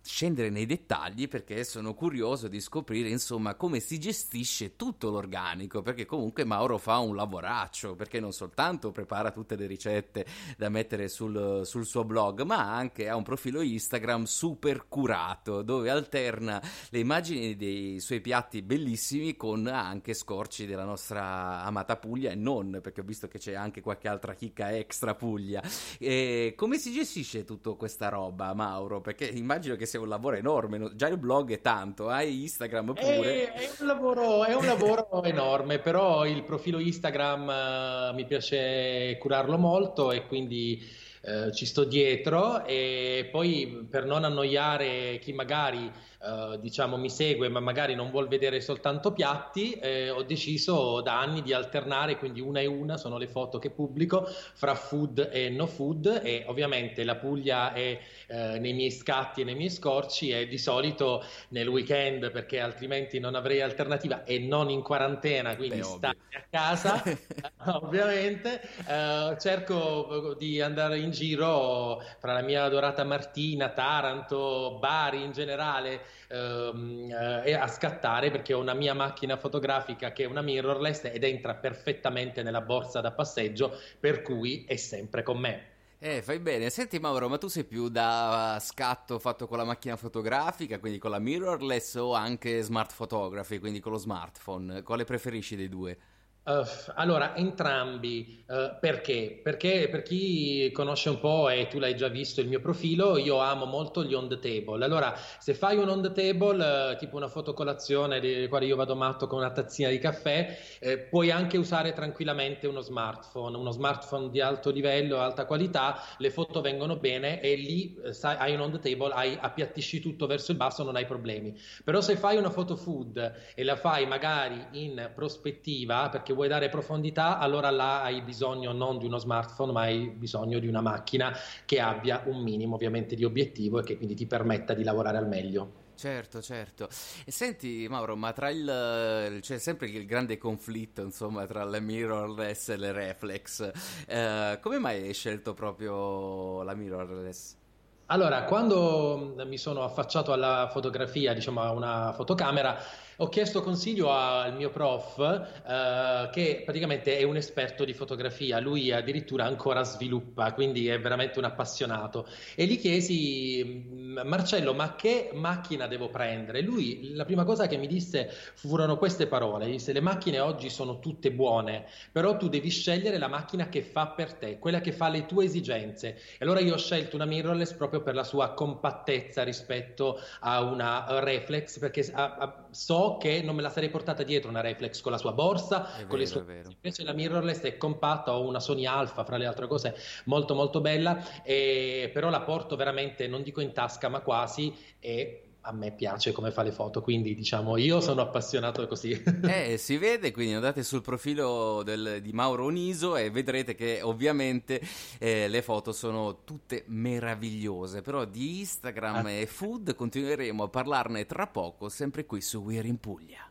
scendere 0.01 0.49
nei 0.49 0.65
dettagli 0.65 1.27
perché 1.27 1.63
sono 1.63 1.93
curioso 1.93 2.47
di 2.47 2.59
scoprire 2.59 3.09
insomma 3.09 3.55
come 3.55 3.79
si 3.79 3.99
gestisce 3.99 4.75
tutto 4.75 5.09
l'organico 5.09 5.81
perché 5.81 6.05
comunque 6.05 6.43
Mauro 6.43 6.77
fa 6.77 6.97
un 6.97 7.15
lavoraccio 7.15 7.95
perché 7.95 8.19
non 8.19 8.33
soltanto 8.33 8.91
prepara 8.91 9.31
tutte 9.31 9.55
le 9.55 9.67
ricette 9.67 10.25
da 10.57 10.69
mettere 10.69 11.07
sul, 11.07 11.61
sul 11.65 11.85
suo 11.85 12.03
blog 12.03 12.41
ma 12.41 12.75
anche 12.75 13.07
ha 13.09 13.15
un 13.15 13.23
profilo 13.23 13.61
Instagram 13.61 14.23
super 14.23 14.87
curato 14.87 15.61
dove 15.61 15.89
alterna 15.89 16.61
le 16.89 16.99
immagini 16.99 17.55
dei 17.55 17.99
suoi 17.99 18.21
piatti 18.21 18.61
bellissimi 18.61 19.35
con 19.35 19.67
anche 19.67 20.13
scorci 20.13 20.65
della 20.65 20.83
nostra 20.83 21.63
amata 21.63 21.97
Puglia 21.97 22.31
e 22.31 22.35
non 22.35 22.79
perché 22.81 23.01
ho 23.01 23.03
visto 23.03 23.27
che 23.27 23.37
c'è 23.37 23.53
anche 23.53 23.81
qualche 23.81 24.07
altra 24.07 24.33
chicca 24.33 24.75
extra 24.75 25.15
Puglia. 25.15 25.61
E 25.99 26.53
come 26.55 26.77
si 26.77 26.91
gestisce 26.91 27.43
tutta 27.43 27.71
questa 27.73 28.09
roba 28.09 28.53
Mauro? 28.53 29.01
Perché 29.01 29.25
immagino 29.25 29.75
che 29.75 29.85
sia 29.91 29.99
un 29.99 30.07
lavoro 30.07 30.37
enorme. 30.37 30.91
Già 30.95 31.07
il 31.07 31.17
blog 31.17 31.51
è 31.51 31.59
tanto, 31.59 32.07
hai 32.07 32.43
Instagram 32.43 32.93
pure. 32.93 33.51
È, 33.51 33.53
è, 33.53 33.69
un, 33.81 33.87
lavoro, 33.87 34.45
è 34.45 34.55
un 34.55 34.65
lavoro 34.65 35.21
enorme, 35.23 35.79
però 35.79 36.25
il 36.25 36.43
profilo 36.43 36.79
Instagram 36.79 38.11
uh, 38.11 38.15
mi 38.15 38.25
piace 38.25 39.17
curarlo 39.19 39.57
molto 39.57 40.13
e 40.13 40.25
quindi 40.27 40.81
uh, 41.23 41.51
ci 41.51 41.65
sto 41.65 41.83
dietro. 41.83 42.63
E 42.65 43.27
poi 43.29 43.85
per 43.89 44.05
non 44.05 44.23
annoiare 44.23 45.19
chi 45.19 45.33
magari 45.33 45.91
eh, 46.23 46.59
diciamo 46.59 46.97
mi 46.97 47.09
segue 47.09 47.49
ma 47.49 47.59
magari 47.59 47.95
non 47.95 48.11
vuol 48.11 48.27
vedere 48.27 48.61
soltanto 48.61 49.11
piatti, 49.11 49.73
eh, 49.73 50.09
ho 50.11 50.21
deciso 50.23 51.01
da 51.01 51.19
anni 51.19 51.41
di 51.41 51.51
alternare, 51.51 52.17
quindi 52.17 52.39
una 52.41 52.59
e 52.59 52.67
una 52.67 52.97
sono 52.97 53.17
le 53.17 53.27
foto 53.27 53.57
che 53.57 53.71
pubblico 53.71 54.25
fra 54.27 54.75
food 54.75 55.29
e 55.31 55.49
no 55.49 55.65
food 55.65 56.21
e 56.23 56.43
ovviamente 56.47 57.03
la 57.03 57.15
Puglia 57.15 57.73
è 57.73 57.99
eh, 58.27 58.59
nei 58.59 58.73
miei 58.73 58.91
scatti 58.91 59.41
e 59.41 59.43
nei 59.43 59.55
miei 59.55 59.71
scorci 59.71 60.29
e 60.29 60.47
di 60.47 60.57
solito 60.57 61.23
nel 61.49 61.67
weekend 61.67 62.31
perché 62.31 62.59
altrimenti 62.59 63.19
non 63.19 63.33
avrei 63.33 63.61
alternativa 63.61 64.23
e 64.23 64.37
non 64.39 64.69
in 64.69 64.83
quarantena, 64.83 65.55
quindi 65.55 65.77
Beh, 65.77 65.83
stare 65.83 66.17
a 66.33 66.43
casa 66.49 67.01
ovviamente, 67.81 68.61
eh, 68.87 69.35
cerco 69.39 70.35
di 70.37 70.61
andare 70.61 70.99
in 70.99 71.11
giro 71.11 72.01
fra 72.19 72.33
la 72.33 72.41
mia 72.41 72.63
adorata 72.63 73.03
Martina, 73.03 73.69
Taranto, 73.69 74.77
Bari 74.79 75.23
in 75.23 75.31
generale 75.31 76.10
ehm, 76.27 77.09
eh, 77.45 77.53
a 77.53 77.67
scattare 77.67 78.31
perché 78.31 78.53
ho 78.53 78.59
una 78.59 78.73
mia 78.73 78.93
macchina 78.93 79.37
fotografica 79.37 80.11
che 80.11 80.23
è 80.23 80.27
una 80.27 80.41
mirrorless 80.41 81.05
ed 81.05 81.23
entra 81.23 81.55
perfettamente 81.55 82.43
nella 82.43 82.61
borsa 82.61 83.01
da 83.01 83.11
passeggio, 83.11 83.77
per 83.99 84.21
cui 84.21 84.65
è 84.67 84.75
sempre 84.75 85.23
con 85.23 85.39
me. 85.39 85.69
Eh, 86.03 86.23
fai 86.23 86.39
bene. 86.39 86.71
Senti 86.71 86.97
Mauro, 86.97 87.29
ma 87.29 87.37
tu 87.37 87.47
sei 87.47 87.63
più 87.63 87.87
da 87.87 88.57
scatto 88.59 89.19
fatto 89.19 89.45
con 89.47 89.57
la 89.59 89.63
macchina 89.63 89.95
fotografica, 89.95 90.79
quindi 90.79 90.97
con 90.97 91.11
la 91.11 91.19
mirrorless 91.19 91.95
o 91.95 92.13
anche 92.13 92.61
smart 92.61 92.95
photography, 92.95 93.59
quindi 93.59 93.79
con 93.79 93.91
lo 93.91 93.99
smartphone? 93.99 94.81
Quale 94.81 95.03
preferisci 95.03 95.55
dei 95.55 95.69
due? 95.69 95.97
Uh, 96.43 96.65
allora, 96.95 97.35
entrambi, 97.35 98.43
uh, 98.47 98.79
perché? 98.79 99.39
Perché 99.43 99.87
per 99.91 100.01
chi 100.01 100.71
conosce 100.71 101.09
un 101.09 101.19
po' 101.19 101.49
e 101.49 101.67
tu 101.67 101.77
l'hai 101.77 101.95
già 101.95 102.07
visto 102.07 102.41
il 102.41 102.47
mio 102.47 102.59
profilo, 102.59 103.17
io 103.17 103.37
amo 103.37 103.65
molto 103.65 104.03
gli 104.03 104.15
on 104.15 104.27
the 104.27 104.39
table. 104.39 104.83
Allora, 104.83 105.13
se 105.37 105.53
fai 105.53 105.77
un 105.77 105.87
on 105.87 106.01
the 106.01 106.11
table, 106.11 106.93
uh, 106.93 106.97
tipo 106.97 107.15
una 107.17 107.27
fotocolazione 107.27 108.19
di 108.19 108.47
quale 108.47 108.65
io 108.65 108.75
vado 108.75 108.95
matto 108.95 109.27
con 109.27 109.37
una 109.37 109.51
tazzina 109.51 109.89
di 109.89 109.99
caffè, 109.99 110.57
eh, 110.79 110.97
puoi 110.97 111.29
anche 111.29 111.59
usare 111.59 111.93
tranquillamente 111.93 112.65
uno 112.65 112.81
smartphone, 112.81 113.55
uno 113.55 113.69
smartphone 113.69 114.31
di 114.31 114.41
alto 114.41 114.71
livello, 114.71 115.19
alta 115.19 115.45
qualità, 115.45 116.01
le 116.17 116.31
foto 116.31 116.61
vengono 116.61 116.97
bene 116.97 117.39
e 117.39 117.53
lì 117.53 117.95
sai, 118.09 118.35
hai 118.39 118.55
un 118.55 118.61
on 118.61 118.71
the 118.71 118.79
table, 118.79 119.13
hai, 119.13 119.37
appiattisci 119.39 119.99
tutto 119.99 120.25
verso 120.25 120.49
il 120.49 120.57
basso, 120.57 120.81
non 120.83 120.95
hai 120.95 121.05
problemi. 121.05 121.55
Però 121.83 122.01
se 122.01 122.15
fai 122.15 122.37
una 122.37 122.49
foto 122.49 122.75
food 122.75 123.33
e 123.53 123.63
la 123.63 123.75
fai 123.75 124.07
magari 124.07 124.65
in 124.71 125.11
prospettiva, 125.13 126.09
perché 126.09 126.29
che 126.31 126.33
vuoi 126.33 126.47
dare 126.47 126.69
profondità, 126.69 127.37
allora 127.37 127.69
là 127.69 128.01
hai 128.01 128.21
bisogno 128.21 128.71
non 128.71 128.97
di 128.97 129.05
uno 129.05 129.17
smartphone, 129.17 129.71
ma 129.71 129.81
hai 129.81 130.09
bisogno 130.09 130.59
di 130.59 130.67
una 130.67 130.81
macchina 130.81 131.35
che 131.65 131.79
abbia 131.79 132.23
un 132.25 132.41
minimo 132.41 132.75
ovviamente 132.75 133.15
di 133.15 133.23
obiettivo 133.23 133.79
e 133.79 133.83
che 133.83 133.97
quindi 133.97 134.15
ti 134.15 134.25
permetta 134.25 134.73
di 134.73 134.83
lavorare 134.83 135.17
al 135.17 135.27
meglio. 135.27 135.79
Certo, 135.95 136.41
certo. 136.41 136.89
E 137.25 137.31
senti 137.31 137.85
Mauro, 137.87 138.15
ma 138.15 138.31
tra 138.33 138.49
il 138.49 139.37
c'è 139.41 139.59
sempre 139.59 139.87
il 139.87 140.05
grande 140.07 140.37
conflitto, 140.39 141.01
insomma, 141.01 141.45
tra 141.45 141.63
le 141.63 141.79
mirrorless 141.79 142.69
e 142.69 142.77
le 142.77 142.91
reflex. 142.91 143.71
Eh, 144.07 144.57
come 144.61 144.79
mai 144.79 145.03
hai 145.03 145.13
scelto 145.13 145.53
proprio 145.53 146.63
la 146.63 146.73
mirrorless? 146.73 147.59
Allora, 148.07 148.43
quando 148.43 149.35
mi 149.45 149.57
sono 149.57 149.83
affacciato 149.83 150.33
alla 150.33 150.67
fotografia, 150.69 151.33
diciamo 151.33 151.61
a 151.61 151.71
una 151.71 152.11
fotocamera, 152.11 152.77
ho 153.21 153.29
chiesto 153.29 153.61
consiglio 153.61 154.11
al 154.11 154.55
mio 154.55 154.71
prof, 154.71 155.19
eh, 155.19 156.29
che 156.31 156.63
praticamente 156.65 157.19
è 157.19 157.23
un 157.23 157.35
esperto 157.35 157.85
di 157.85 157.93
fotografia, 157.93 158.59
lui 158.59 158.91
addirittura 158.91 159.45
ancora 159.45 159.83
sviluppa, 159.83 160.53
quindi 160.53 160.87
è 160.87 160.99
veramente 160.99 161.37
un 161.37 161.45
appassionato. 161.45 162.27
E 162.55 162.65
gli 162.65 162.79
chiesi, 162.79 163.85
Marcello, 164.23 164.73
ma 164.73 164.95
che 164.95 165.29
macchina 165.33 165.85
devo 165.85 166.09
prendere? 166.09 166.61
Lui, 166.61 167.13
la 167.13 167.23
prima 167.23 167.43
cosa 167.43 167.67
che 167.67 167.77
mi 167.77 167.85
disse 167.85 168.27
furono 168.55 168.97
queste 168.97 169.27
parole, 169.27 169.67
disse, 169.67 169.93
le 169.93 170.01
macchine 170.01 170.39
oggi 170.39 170.71
sono 170.71 170.97
tutte 170.97 171.31
buone, 171.31 171.85
però 172.11 172.37
tu 172.37 172.49
devi 172.49 172.69
scegliere 172.69 173.19
la 173.19 173.27
macchina 173.27 173.69
che 173.69 173.83
fa 173.83 174.07
per 174.07 174.33
te, 174.33 174.57
quella 174.57 174.81
che 174.81 174.93
fa 174.93 175.09
le 175.09 175.27
tue 175.27 175.45
esigenze. 175.45 176.15
E 176.15 176.37
allora 176.39 176.59
io 176.59 176.73
ho 176.73 176.79
scelto 176.79 177.17
una 177.17 177.25
mirrorless 177.25 177.73
proprio 177.73 178.01
per 178.01 178.15
la 178.15 178.23
sua 178.23 178.53
compattezza 178.53 179.43
rispetto 179.43 180.19
a 180.39 180.63
una 180.63 181.19
reflex, 181.19 181.77
perché 181.77 182.09
a, 182.11 182.65
so 183.11 183.17
che 183.17 183.41
non 183.41 183.55
me 183.55 183.61
la 183.61 183.69
sarei 183.69 183.89
portata 183.89 184.23
dietro 184.23 184.49
una 184.49 184.61
reflex 184.61 185.01
con 185.01 185.11
la 185.11 185.17
sua 185.17 185.33
borsa, 185.33 185.97
è 185.97 186.05
con 186.05 186.17
vero, 186.17 186.17
le 186.17 186.25
sue... 186.25 186.63
invece 186.75 187.03
la 187.03 187.13
mirrorless 187.13 187.61
è 187.61 187.77
compatta, 187.77 188.35
ho 188.35 188.45
una 188.47 188.59
Sony 188.59 188.85
Alpha 188.85 189.23
fra 189.23 189.37
le 189.37 189.45
altre 189.45 189.67
cose 189.67 189.95
molto 190.25 190.53
molto 190.53 190.81
bella, 190.81 191.43
e... 191.43 192.09
però 192.13 192.29
la 192.29 192.41
porto 192.41 192.75
veramente, 192.75 193.27
non 193.27 193.43
dico 193.43 193.61
in 193.61 193.73
tasca 193.73 194.09
ma 194.09 194.21
quasi 194.21 194.73
e 194.99 195.50
a 195.61 195.71
me 195.71 195.91
piace 195.91 196.31
come 196.31 196.51
fa 196.51 196.63
le 196.63 196.71
foto, 196.71 197.01
quindi 197.01 197.35
diciamo 197.35 197.77
io 197.77 198.01
sono 198.01 198.21
appassionato 198.21 198.87
così. 198.87 199.11
eh, 199.43 199.77
si 199.77 199.97
vede, 199.97 200.31
quindi 200.31 200.53
andate 200.53 200.83
sul 200.83 201.01
profilo 201.01 201.83
del, 201.83 202.19
di 202.21 202.31
Mauro 202.31 202.65
Oniso 202.65 203.15
e 203.15 203.29
vedrete 203.29 203.75
che 203.75 203.99
ovviamente 204.01 204.81
eh, 205.19 205.47
le 205.47 205.61
foto 205.61 205.91
sono 205.91 206.43
tutte 206.43 206.83
meravigliose, 206.87 208.01
però 208.01 208.25
di 208.25 208.59
Instagram 208.59 209.25
ah. 209.25 209.31
e 209.31 209.45
food 209.45 209.95
continueremo 209.95 210.63
a 210.63 210.69
parlarne 210.69 211.25
tra 211.25 211.47
poco, 211.47 211.89
sempre 211.89 212.25
qui 212.25 212.41
su 212.41 212.59
We're 212.59 212.87
in 212.87 212.99
Puglia. 212.99 213.50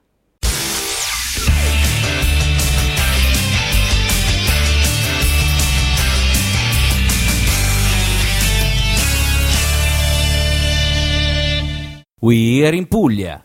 We 12.23 12.67
are 12.67 12.75
in 12.75 12.85
Puglia. 12.85 13.43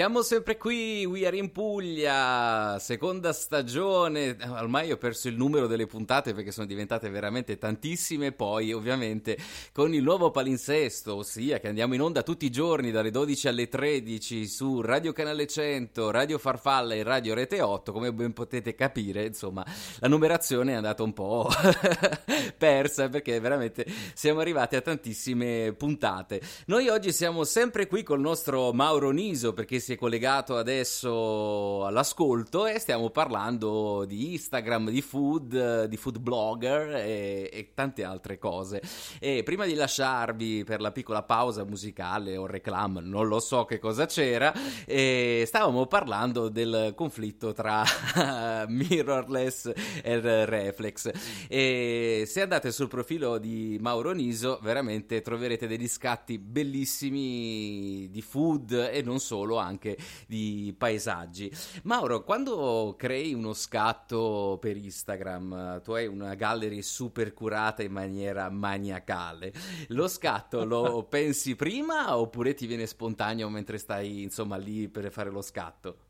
Siamo 0.00 0.22
sempre 0.22 0.56
qui, 0.56 1.04
We 1.04 1.26
Are 1.26 1.36
in 1.36 1.52
Puglia, 1.52 2.78
seconda 2.78 3.34
stagione, 3.34 4.34
ormai 4.48 4.90
ho 4.90 4.96
perso 4.96 5.28
il 5.28 5.36
numero 5.36 5.66
delle 5.66 5.86
puntate 5.86 6.32
perché 6.32 6.52
sono 6.52 6.64
diventate 6.64 7.10
veramente 7.10 7.58
tantissime, 7.58 8.32
poi 8.32 8.72
ovviamente 8.72 9.36
con 9.74 9.92
il 9.92 10.02
nuovo 10.02 10.30
palinsesto, 10.30 11.16
ossia 11.16 11.60
che 11.60 11.68
andiamo 11.68 11.92
in 11.92 12.00
onda 12.00 12.22
tutti 12.22 12.46
i 12.46 12.50
giorni 12.50 12.90
dalle 12.90 13.10
12 13.10 13.48
alle 13.48 13.68
13 13.68 14.46
su 14.46 14.80
Radio 14.80 15.12
Canale 15.12 15.46
100, 15.46 16.10
Radio 16.10 16.38
Farfalla 16.38 16.94
e 16.94 17.02
Radio 17.02 17.34
Rete 17.34 17.60
8, 17.60 17.92
come 17.92 18.10
ben 18.10 18.32
potete 18.32 18.74
capire, 18.74 19.26
insomma, 19.26 19.66
la 19.98 20.08
numerazione 20.08 20.72
è 20.72 20.76
andata 20.76 21.02
un 21.02 21.12
po' 21.12 21.46
persa 22.56 23.10
perché 23.10 23.38
veramente 23.38 23.84
siamo 24.14 24.40
arrivati 24.40 24.76
a 24.76 24.80
tantissime 24.80 25.74
puntate. 25.76 26.40
Noi 26.68 26.88
oggi 26.88 27.12
siamo 27.12 27.44
sempre 27.44 27.86
qui 27.86 28.02
col 28.02 28.20
nostro 28.20 28.72
Mauro 28.72 29.10
Niso 29.10 29.52
perché 29.52 29.78
si 29.78 29.88
si 29.90 29.96
è 29.96 29.98
collegato 29.98 30.56
adesso 30.56 31.84
all'ascolto 31.84 32.66
e 32.66 32.78
stiamo 32.78 33.10
parlando 33.10 34.04
di 34.04 34.34
Instagram, 34.34 34.88
di 34.88 35.02
food, 35.02 35.86
di 35.86 35.96
food 35.96 36.18
blogger 36.18 36.94
e, 36.94 37.50
e 37.52 37.70
tante 37.74 38.04
altre 38.04 38.38
cose. 38.38 38.80
E 39.18 39.42
prima 39.42 39.64
di 39.66 39.74
lasciarvi 39.74 40.62
per 40.62 40.80
la 40.80 40.92
piccola 40.92 41.24
pausa 41.24 41.64
musicale 41.64 42.36
o 42.36 42.46
reclam, 42.46 43.00
non 43.02 43.26
lo 43.26 43.40
so 43.40 43.64
che 43.64 43.80
cosa 43.80 44.06
c'era, 44.06 44.52
stavamo 44.86 45.86
parlando 45.86 46.48
del 46.48 46.92
conflitto 46.94 47.52
tra 47.52 47.82
mirrorless 48.68 49.72
e 50.04 50.44
reflex. 50.44 51.10
E 51.48 52.24
se 52.26 52.42
andate 52.42 52.70
sul 52.70 52.86
profilo 52.86 53.38
di 53.38 53.76
Mauro 53.80 54.12
Niso, 54.12 54.60
veramente 54.62 55.20
troverete 55.20 55.66
degli 55.66 55.88
scatti 55.88 56.38
bellissimi 56.38 58.08
di 58.08 58.22
food 58.22 58.90
e 58.92 59.02
non 59.02 59.18
solo, 59.18 59.56
anche 59.56 59.69
di 60.26 60.74
paesaggi. 60.76 61.50
Mauro, 61.84 62.22
quando 62.24 62.94
crei 62.98 63.34
uno 63.34 63.52
scatto 63.52 64.58
per 64.60 64.76
Instagram, 64.76 65.82
tu 65.82 65.92
hai 65.92 66.06
una 66.06 66.34
gallery 66.34 66.82
super 66.82 67.32
curata 67.32 67.82
in 67.82 67.92
maniera 67.92 68.48
maniacale. 68.50 69.52
Lo 69.88 70.08
scatto 70.08 70.64
lo 70.64 71.04
pensi 71.08 71.56
prima 71.56 72.16
oppure 72.16 72.54
ti 72.54 72.66
viene 72.66 72.86
spontaneo 72.86 73.48
mentre 73.48 73.78
stai 73.78 74.22
insomma 74.22 74.56
lì 74.56 74.88
per 74.88 75.10
fare 75.10 75.30
lo 75.30 75.42
scatto? 75.42 76.09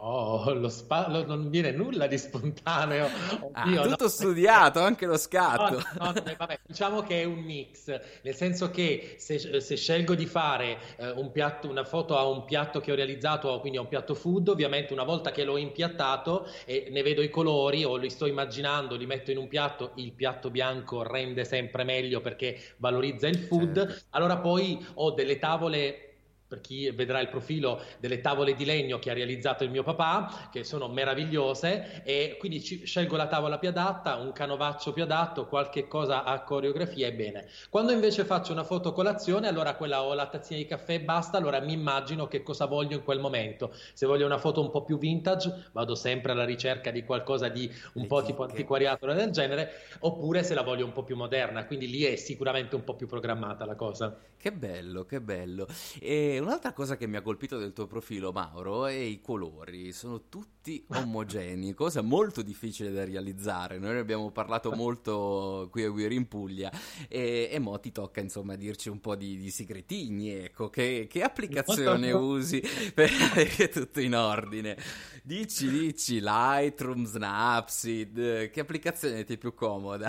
Oh, 0.00 0.52
lo 0.54 0.68
spa- 0.68 1.08
lo, 1.08 1.26
non 1.26 1.50
viene 1.50 1.72
nulla 1.72 2.06
di 2.06 2.18
spontaneo. 2.18 3.06
Ah, 3.52 3.64
Oddio, 3.64 3.80
ah, 3.80 3.88
tutto 3.88 4.04
no. 4.04 4.10
studiato, 4.10 4.80
anche 4.80 5.06
lo 5.06 5.16
scatto. 5.16 5.82
No, 5.98 6.12
no, 6.12 6.22
vabbè, 6.36 6.60
diciamo 6.64 7.02
che 7.02 7.22
è 7.22 7.24
un 7.24 7.40
mix, 7.40 8.00
nel 8.22 8.34
senso 8.34 8.70
che 8.70 9.16
se, 9.18 9.60
se 9.60 9.76
scelgo 9.76 10.14
di 10.14 10.26
fare 10.26 10.78
eh, 10.98 11.10
un 11.10 11.32
piatto, 11.32 11.68
una 11.68 11.84
foto 11.84 12.16
a 12.16 12.26
un 12.28 12.44
piatto 12.44 12.80
che 12.80 12.92
ho 12.92 12.94
realizzato, 12.94 13.58
quindi 13.58 13.78
a 13.78 13.80
un 13.80 13.88
piatto 13.88 14.14
food, 14.14 14.48
ovviamente 14.48 14.92
una 14.92 15.02
volta 15.02 15.32
che 15.32 15.42
l'ho 15.42 15.56
impiattato 15.56 16.46
e 16.64 16.88
ne 16.90 17.02
vedo 17.02 17.20
i 17.22 17.30
colori 17.30 17.84
o 17.84 17.96
li 17.96 18.10
sto 18.10 18.26
immaginando, 18.26 18.94
li 18.94 19.06
metto 19.06 19.32
in 19.32 19.38
un 19.38 19.48
piatto, 19.48 19.92
il 19.96 20.12
piatto 20.12 20.50
bianco 20.50 21.02
rende 21.02 21.44
sempre 21.44 21.82
meglio 21.82 22.20
perché 22.20 22.74
valorizza 22.76 23.26
il 23.26 23.38
food, 23.38 23.74
certo. 23.74 24.04
allora 24.10 24.38
poi 24.38 24.84
ho 24.94 25.10
delle 25.10 25.38
tavole 25.38 26.07
per 26.48 26.60
chi 26.60 26.90
vedrà 26.90 27.20
il 27.20 27.28
profilo 27.28 27.80
delle 28.00 28.20
tavole 28.20 28.54
di 28.54 28.64
legno 28.64 28.98
che 28.98 29.10
ha 29.10 29.14
realizzato 29.14 29.64
il 29.64 29.70
mio 29.70 29.82
papà, 29.82 30.48
che 30.50 30.64
sono 30.64 30.88
meravigliose, 30.88 32.02
e 32.04 32.36
quindi 32.38 32.62
ci, 32.62 32.84
scelgo 32.84 33.16
la 33.16 33.26
tavola 33.26 33.58
più 33.58 33.68
adatta, 33.68 34.16
un 34.16 34.32
canovaccio 34.32 34.92
più 34.92 35.02
adatto, 35.02 35.46
qualche 35.46 35.86
cosa 35.86 36.24
a 36.24 36.42
coreografia 36.42 37.06
e 37.06 37.12
bene. 37.12 37.48
Quando 37.68 37.92
invece 37.92 38.24
faccio 38.24 38.52
una 38.52 38.64
foto 38.64 38.92
colazione, 38.92 39.46
allora 39.46 39.74
quella 39.74 40.02
ho 40.02 40.14
la 40.14 40.26
tazzina 40.26 40.58
di 40.58 40.66
caffè 40.66 40.94
e 40.94 41.00
basta, 41.00 41.36
allora 41.36 41.60
mi 41.60 41.72
immagino 41.72 42.26
che 42.26 42.42
cosa 42.42 42.66
voglio 42.66 42.96
in 42.96 43.04
quel 43.04 43.20
momento. 43.20 43.72
Se 43.92 44.06
voglio 44.06 44.26
una 44.26 44.38
foto 44.38 44.60
un 44.60 44.70
po' 44.70 44.82
più 44.82 44.98
vintage, 44.98 45.68
vado 45.72 45.94
sempre 45.94 46.32
alla 46.32 46.44
ricerca 46.44 46.90
di 46.90 47.04
qualcosa 47.04 47.48
di 47.48 47.70
un 47.94 48.02
Le 48.02 48.06
po' 48.06 48.22
tipo 48.22 48.42
antiquariato 48.44 49.06
del 49.12 49.30
genere, 49.30 49.70
oppure 50.00 50.42
se 50.42 50.54
la 50.54 50.62
voglio 50.62 50.86
un 50.86 50.92
po' 50.92 51.04
più 51.04 51.14
moderna, 51.14 51.66
quindi 51.66 51.88
lì 51.88 52.04
è 52.04 52.16
sicuramente 52.16 52.74
un 52.74 52.84
po' 52.84 52.94
più 52.94 53.06
programmata 53.06 53.66
la 53.66 53.74
cosa. 53.74 54.16
Che 54.36 54.52
bello, 54.52 55.04
che 55.04 55.20
bello. 55.20 55.66
E 56.00 56.37
un'altra 56.38 56.72
cosa 56.72 56.96
che 56.96 57.06
mi 57.06 57.16
ha 57.16 57.22
colpito 57.22 57.58
del 57.58 57.72
tuo 57.72 57.86
profilo, 57.86 58.32
Mauro, 58.32 58.86
è 58.86 58.94
i 58.94 59.20
colori. 59.20 59.92
Sono 59.92 60.28
tutti 60.28 60.57
omogenei, 60.88 61.74
cosa 61.74 62.02
molto 62.02 62.42
difficile 62.42 62.90
da 62.90 63.04
realizzare. 63.04 63.78
Noi 63.78 63.94
ne 63.94 63.98
abbiamo 64.00 64.30
parlato 64.30 64.72
molto 64.72 65.68
qui 65.70 65.84
a 65.84 65.90
Weir 65.90 66.12
in 66.12 66.28
Puglia 66.28 66.70
e, 67.08 67.48
e 67.50 67.58
mo 67.58 67.78
ti 67.80 67.90
tocca 67.90 68.20
insomma 68.20 68.56
dirci 68.56 68.88
un 68.88 69.00
po' 69.00 69.16
di, 69.16 69.36
di 69.36 69.50
segretini, 69.50 70.30
ecco, 70.30 70.68
che, 70.68 71.06
che 71.08 71.22
applicazione 71.22 72.12
usi 72.12 72.62
per 72.94 73.10
avere 73.32 73.68
tutto 73.68 74.00
in 74.00 74.14
ordine. 74.14 74.76
Dici, 75.22 75.68
dici, 75.68 76.20
Lightroom, 76.20 77.04
Snapseed, 77.04 78.50
che 78.50 78.60
applicazione 78.60 79.24
ti 79.24 79.34
è 79.34 79.36
più 79.36 79.54
comoda? 79.54 80.08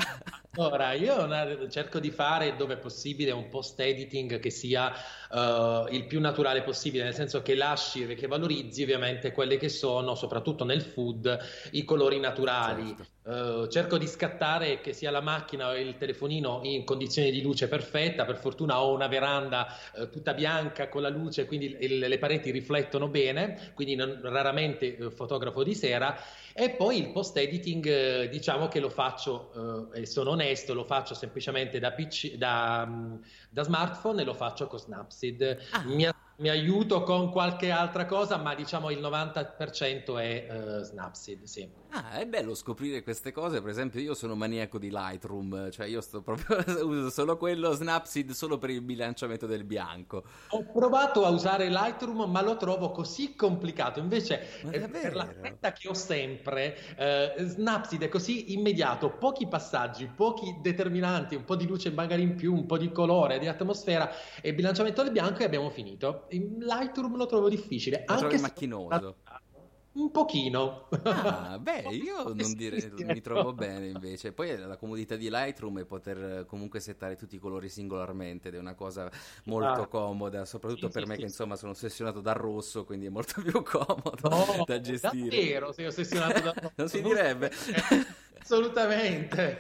Ora, 0.56 0.94
io 0.94 1.24
una, 1.24 1.70
cerco 1.70 2.00
di 2.00 2.10
fare 2.10 2.56
dove 2.56 2.74
è 2.74 2.78
possibile 2.78 3.32
un 3.32 3.50
post 3.50 3.80
editing 3.80 4.40
che 4.40 4.50
sia 4.50 4.92
uh, 5.30 5.88
il 5.90 6.06
più 6.08 6.20
naturale 6.20 6.64
possibile, 6.64 7.04
nel 7.04 7.14
senso 7.14 7.42
che 7.42 7.56
lasci 7.56 8.06
e 8.06 8.16
che 8.16 8.28
valorizzi 8.28 8.84
ovviamente 8.84 9.32
quelle 9.32 9.58
che 9.58 9.70
sono, 9.70 10.16
soprattutto 10.16 10.49
nel 10.66 10.82
food, 10.82 11.38
i 11.72 11.84
colori 11.84 12.20
naturali. 12.20 12.88
Certo. 12.88 13.18
Uh, 13.30 13.68
cerco 13.68 14.00
di 14.00 14.08
scattare 14.08 14.82
che 14.82 14.92
sia 14.92 15.12
la 15.12 15.22
macchina 15.22 15.68
o 15.68 15.76
il 15.76 15.98
telefonino 15.98 16.62
in 16.64 16.84
condizioni 16.84 17.30
di 17.30 17.44
luce 17.44 17.68
perfetta. 17.68 18.26
Per 18.26 18.38
fortuna 18.38 18.82
ho 18.82 18.92
una 18.92 19.08
veranda 19.08 19.68
uh, 19.94 20.10
tutta 20.10 20.34
bianca 20.34 20.90
con 20.90 21.04
la 21.04 21.10
luce, 21.10 21.46
quindi 21.46 21.78
il, 21.80 22.00
le 22.00 22.18
pareti 22.18 22.50
riflettono 22.50 23.08
bene, 23.08 23.72
quindi 23.76 23.94
non, 23.96 24.20
raramente 24.24 24.98
uh, 25.00 25.12
fotografo 25.12 25.62
di 25.62 25.76
sera. 25.76 26.18
E 26.54 26.72
poi 26.72 26.98
il 26.98 27.12
post 27.12 27.38
editing, 27.38 28.30
diciamo 28.30 28.68
che 28.68 28.80
lo 28.80 28.90
faccio, 28.90 29.92
e 29.94 30.06
sono 30.06 30.32
onesto, 30.32 30.74
lo 30.74 30.84
faccio 30.84 31.14
semplicemente 31.14 31.80
da, 31.80 31.92
PC, 31.92 32.34
da, 32.36 32.86
mm, 32.86 33.16
da 33.50 33.64
smartphone 33.64 34.24
e 34.24 34.26
lo 34.26 34.34
faccio 34.34 34.68
con 34.68 34.80
Snapseed. 34.80 35.58
Ah. 35.72 35.84
Mi, 35.86 36.10
mi, 36.40 36.50
aiuto 36.50 37.04
con 37.04 37.30
qualche 37.32 37.72
altra 37.72 38.06
cosa, 38.06 38.38
ma 38.38 38.56
diciamo 38.56 38.90
il 38.90 39.00
90% 39.00 40.18
è 40.18 40.48
uh, 40.50 40.84
Snapseed, 40.84 41.44
sì. 41.44 41.70
Ah, 41.92 42.20
è 42.20 42.28
bello 42.28 42.54
scoprire 42.54 43.02
queste 43.02 43.32
cose, 43.32 43.62
per 43.62 43.72
esempio 43.72 44.00
io 44.00 44.14
sono 44.14 44.36
maniaco 44.36 44.78
di 44.78 44.90
Lightroom, 44.92 45.72
cioè 45.72 45.88
io 45.88 46.02
sto 46.02 46.22
proprio, 46.22 46.58
uso 46.86 47.10
solo 47.10 47.36
quello, 47.36 47.72
Snapseed 47.72 48.32
solo 48.32 48.58
per 48.58 48.70
il 48.70 48.82
bilanciamento 48.82 49.48
del 49.48 49.64
bianco. 49.64 50.24
Ho 50.50 50.66
provato 50.72 51.26
a 51.26 51.30
usare 51.30 51.70
Lightroom, 51.70 52.30
ma 52.30 52.42
lo 52.42 52.58
trovo 52.58 52.92
così 52.92 53.36
complicato, 53.36 54.00
invece 54.00 54.62
eh, 54.70 54.88
per 54.88 55.16
la 55.16 55.26
fretta 55.26 55.72
che 55.72 55.88
ho 55.88 55.94
sempre, 55.94 56.78
eh, 56.96 57.34
Snapseed 57.38 58.04
è 58.04 58.10
così 58.10 58.54
immediato, 58.54 59.10
pochi 59.10 59.48
passaggi, 59.48 60.08
pochi 60.08 60.60
determinanti, 60.62 61.36
un 61.36 61.44
po' 61.44 61.56
di 61.56 61.66
luce 61.66 61.92
magari 61.92 62.22
in 62.22 62.36
più, 62.36 62.54
un 62.54 62.68
po' 62.68 62.78
di 62.78 62.92
colore, 62.92 63.40
di 63.40 63.48
atmosfera 63.48 64.12
e 64.42 64.54
bilanciamento 64.54 65.02
del 65.02 65.12
bianco 65.12 65.42
e 65.42 65.46
abbiamo 65.46 65.70
finito. 65.70 66.28
In 66.32 66.60
Lightroom 66.60 67.16
lo 67.16 67.26
trovo 67.26 67.50
difficile. 67.50 68.04
Lo 68.08 68.14
anche 68.14 68.40
macchinoso. 68.40 69.16
Un 69.92 70.12
pochino. 70.12 70.88
Ah, 71.04 71.58
beh, 71.60 71.88
io 71.92 72.24
non 72.34 72.54
dire, 72.54 72.92
mi 72.96 73.22
trovo 73.22 73.54
bene 73.54 73.88
invece. 73.88 74.32
Poi 74.32 74.56
la 74.58 74.78
comodità 74.78 75.16
di 75.16 75.30
Lightroom 75.30 75.80
è 75.80 75.86
poter 75.86 76.46
comunque 76.46 76.80
settare 76.80 77.16
tutti 77.16 77.36
i 77.36 77.40
colori 77.40 77.70
singolarmente 77.70 78.50
ed 78.50 78.56
è 78.56 78.60
una 78.60 78.76
cosa 78.76 79.10
molto 79.46 79.82
ah. 79.82 79.88
comoda, 79.88 80.46
soprattutto 80.46 80.88
sì, 80.88 80.94
per 80.94 81.02
sì, 81.04 81.08
me 81.08 81.16
sì. 81.16 81.22
che 81.22 81.26
insomma 81.28 81.56
sono 81.56 81.72
ossessionato 81.72 82.22
dal 82.22 82.36
rosso, 82.36 82.86
quindi 82.86 83.08
è 83.08 83.10
molto 83.10 83.42
più 83.44 83.64
comodo 83.64 84.30
no, 84.30 84.64
da 84.66 84.80
gestire. 84.80 85.36
Davvero 85.36 85.72
sei 85.72 85.88
ossessionato 85.88 86.40
dal 86.40 86.54
rosso? 86.54 86.72
non 86.78 86.88
si 86.88 87.02
direbbe. 87.02 87.52
Assolutamente. 88.42 89.60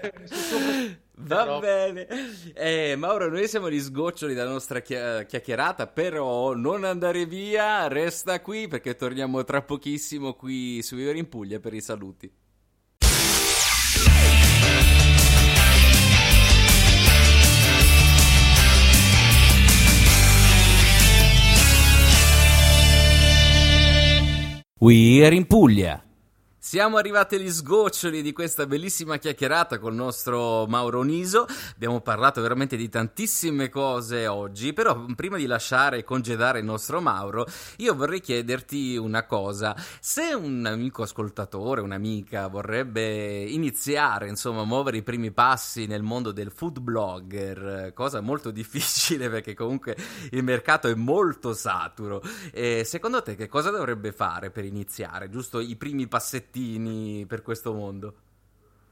Va 1.22 1.44
però... 1.44 1.60
bene. 1.60 2.08
Eh, 2.54 2.96
Mauro, 2.96 3.30
noi 3.30 3.48
siamo 3.48 3.70
gli 3.70 3.80
sgoccioli 3.80 4.34
della 4.34 4.50
nostra 4.50 4.80
chia- 4.82 5.24
chiacchierata, 5.24 5.88
però 5.88 6.54
non 6.54 6.86
andare 6.86 7.26
via, 7.26 7.88
resta 7.88 8.42
qui 8.42 8.68
perché 8.68 8.96
torniamo 8.96 9.44
tra 9.44 9.62
pochissimo 9.62 10.34
qui 10.34 10.82
su 10.82 10.96
Vivere 10.96 11.18
in 11.18 11.28
Puglia 11.28 11.60
per 11.60 11.74
i 11.74 11.82
saluti. 11.82 12.32
We 24.82 25.26
are 25.26 25.36
in 25.36 25.46
Puglia. 25.46 26.09
Siamo 26.70 26.98
arrivati 26.98 27.34
agli 27.34 27.50
sgoccioli 27.50 28.22
di 28.22 28.32
questa 28.32 28.68
bellissima 28.68 29.18
chiacchierata 29.18 29.80
col 29.80 29.96
nostro 29.96 30.68
Mauro 30.68 31.02
Niso. 31.02 31.48
Abbiamo 31.74 32.00
parlato 32.00 32.44
veramente 32.44 32.78
di 32.78 32.88
tantissime 32.90 33.70
cose 33.70 34.28
oggi, 34.28 34.72
però 34.72 35.04
prima 35.16 35.38
di 35.38 35.48
lasciare 35.48 35.98
e 35.98 36.04
congedare 36.04 36.60
il 36.60 36.66
nostro 36.66 37.02
Mauro, 37.02 37.48
io 37.78 37.96
vorrei 37.96 38.22
chiederti 38.22 38.98
una 38.98 39.26
cosa. 39.26 39.76
Se 40.00 40.32
un 40.36 40.64
amico 40.68 41.02
ascoltatore, 41.02 41.82
un'amica 41.82 42.48
vorrebbe 42.50 43.46
iniziare, 43.46 44.30
insomma, 44.30 44.62
a 44.62 44.66
muovere 44.66 44.98
i 44.98 45.02
primi 45.02 45.32
passi 45.32 45.88
nel 45.88 46.04
mondo 46.04 46.32
del 46.32 46.52
food 46.52 46.82
blogger, 46.82 47.94
cosa 47.96 48.22
molto 48.22 48.52
difficile 48.54 49.28
perché 49.28 49.56
comunque 49.56 49.98
il 50.30 50.44
mercato 50.44 50.88
è 50.88 50.94
molto 50.94 51.56
saturo, 51.56 52.22
e 52.52 52.84
secondo 52.86 53.24
te 53.24 53.34
che 53.34 53.48
cosa 53.48 53.72
dovrebbe 53.72 54.12
fare 54.12 54.52
per 54.52 54.66
iniziare? 54.66 55.32
Giusto 55.32 55.60
i 55.60 55.76
primi 55.76 56.08
passetti 56.08 56.58
per 57.28 57.42
questo 57.42 57.74
mondo? 57.74 58.29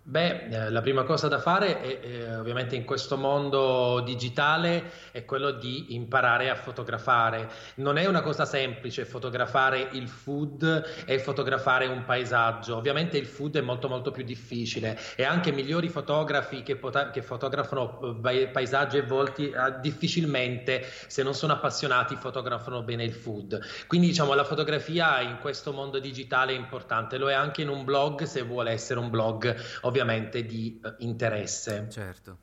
Beh, 0.10 0.48
eh, 0.48 0.70
la 0.70 0.80
prima 0.80 1.04
cosa 1.04 1.28
da 1.28 1.38
fare 1.38 1.82
è, 1.82 2.00
eh, 2.02 2.36
ovviamente 2.38 2.78
in 2.78 2.86
questo 2.86 3.18
mondo 3.18 4.00
digitale 4.06 4.90
è 5.12 5.26
quello 5.26 5.52
di 5.52 5.96
imparare 5.96 6.50
a 6.50 6.56
fotografare. 6.56 7.50
Non 7.76 7.98
è 7.98 8.06
una 8.06 8.22
cosa 8.22 8.46
semplice 8.46 9.04
fotografare 9.04 9.90
il 9.92 10.08
food 10.08 11.04
e 11.06 11.20
fotografare 11.20 11.88
un 11.88 12.06
paesaggio. 12.06 12.78
Ovviamente 12.78 13.18
il 13.18 13.26
food 13.26 13.58
è 13.58 13.62
molto 13.62 13.90
molto 13.90 14.12
più 14.12 14.24
difficile 14.24 14.98
e 15.18 15.26
anche 15.26 15.52
migliori 15.52 15.90
fotografi 15.90 16.64
che, 16.64 16.78
pota- 16.78 17.10
che 17.10 17.22
fotografano 17.22 18.22
eh, 18.30 18.48
paesaggi 18.48 18.96
e 18.96 19.02
volti 19.02 19.50
eh, 19.50 19.82
difficilmente, 19.82 20.86
se 21.08 21.22
non 21.22 21.34
sono 21.34 21.52
appassionati, 21.52 22.16
fotografano 22.16 22.82
bene 22.82 23.04
il 23.04 23.14
food. 23.14 23.60
Quindi 23.88 24.08
diciamo 24.08 24.34
la 24.36 24.46
fotografia 24.46 25.20
in 25.20 25.40
questo 25.42 25.74
mondo 25.74 26.00
digitale 26.00 26.54
è 26.54 26.56
importante, 26.56 27.18
lo 27.18 27.30
è 27.30 27.34
anche 27.34 27.62
in 27.62 27.68
un 27.68 27.84
blog 27.84 28.24
se 28.24 28.42
vuole 28.44 28.72
essere 28.72 29.02
un 29.02 29.10
blog. 29.10 29.54
Ovviamente 29.82 29.96
ovviamente 30.00 30.46
di 30.46 30.80
uh, 30.84 30.94
interesse. 31.00 31.88
Certo. 31.90 32.38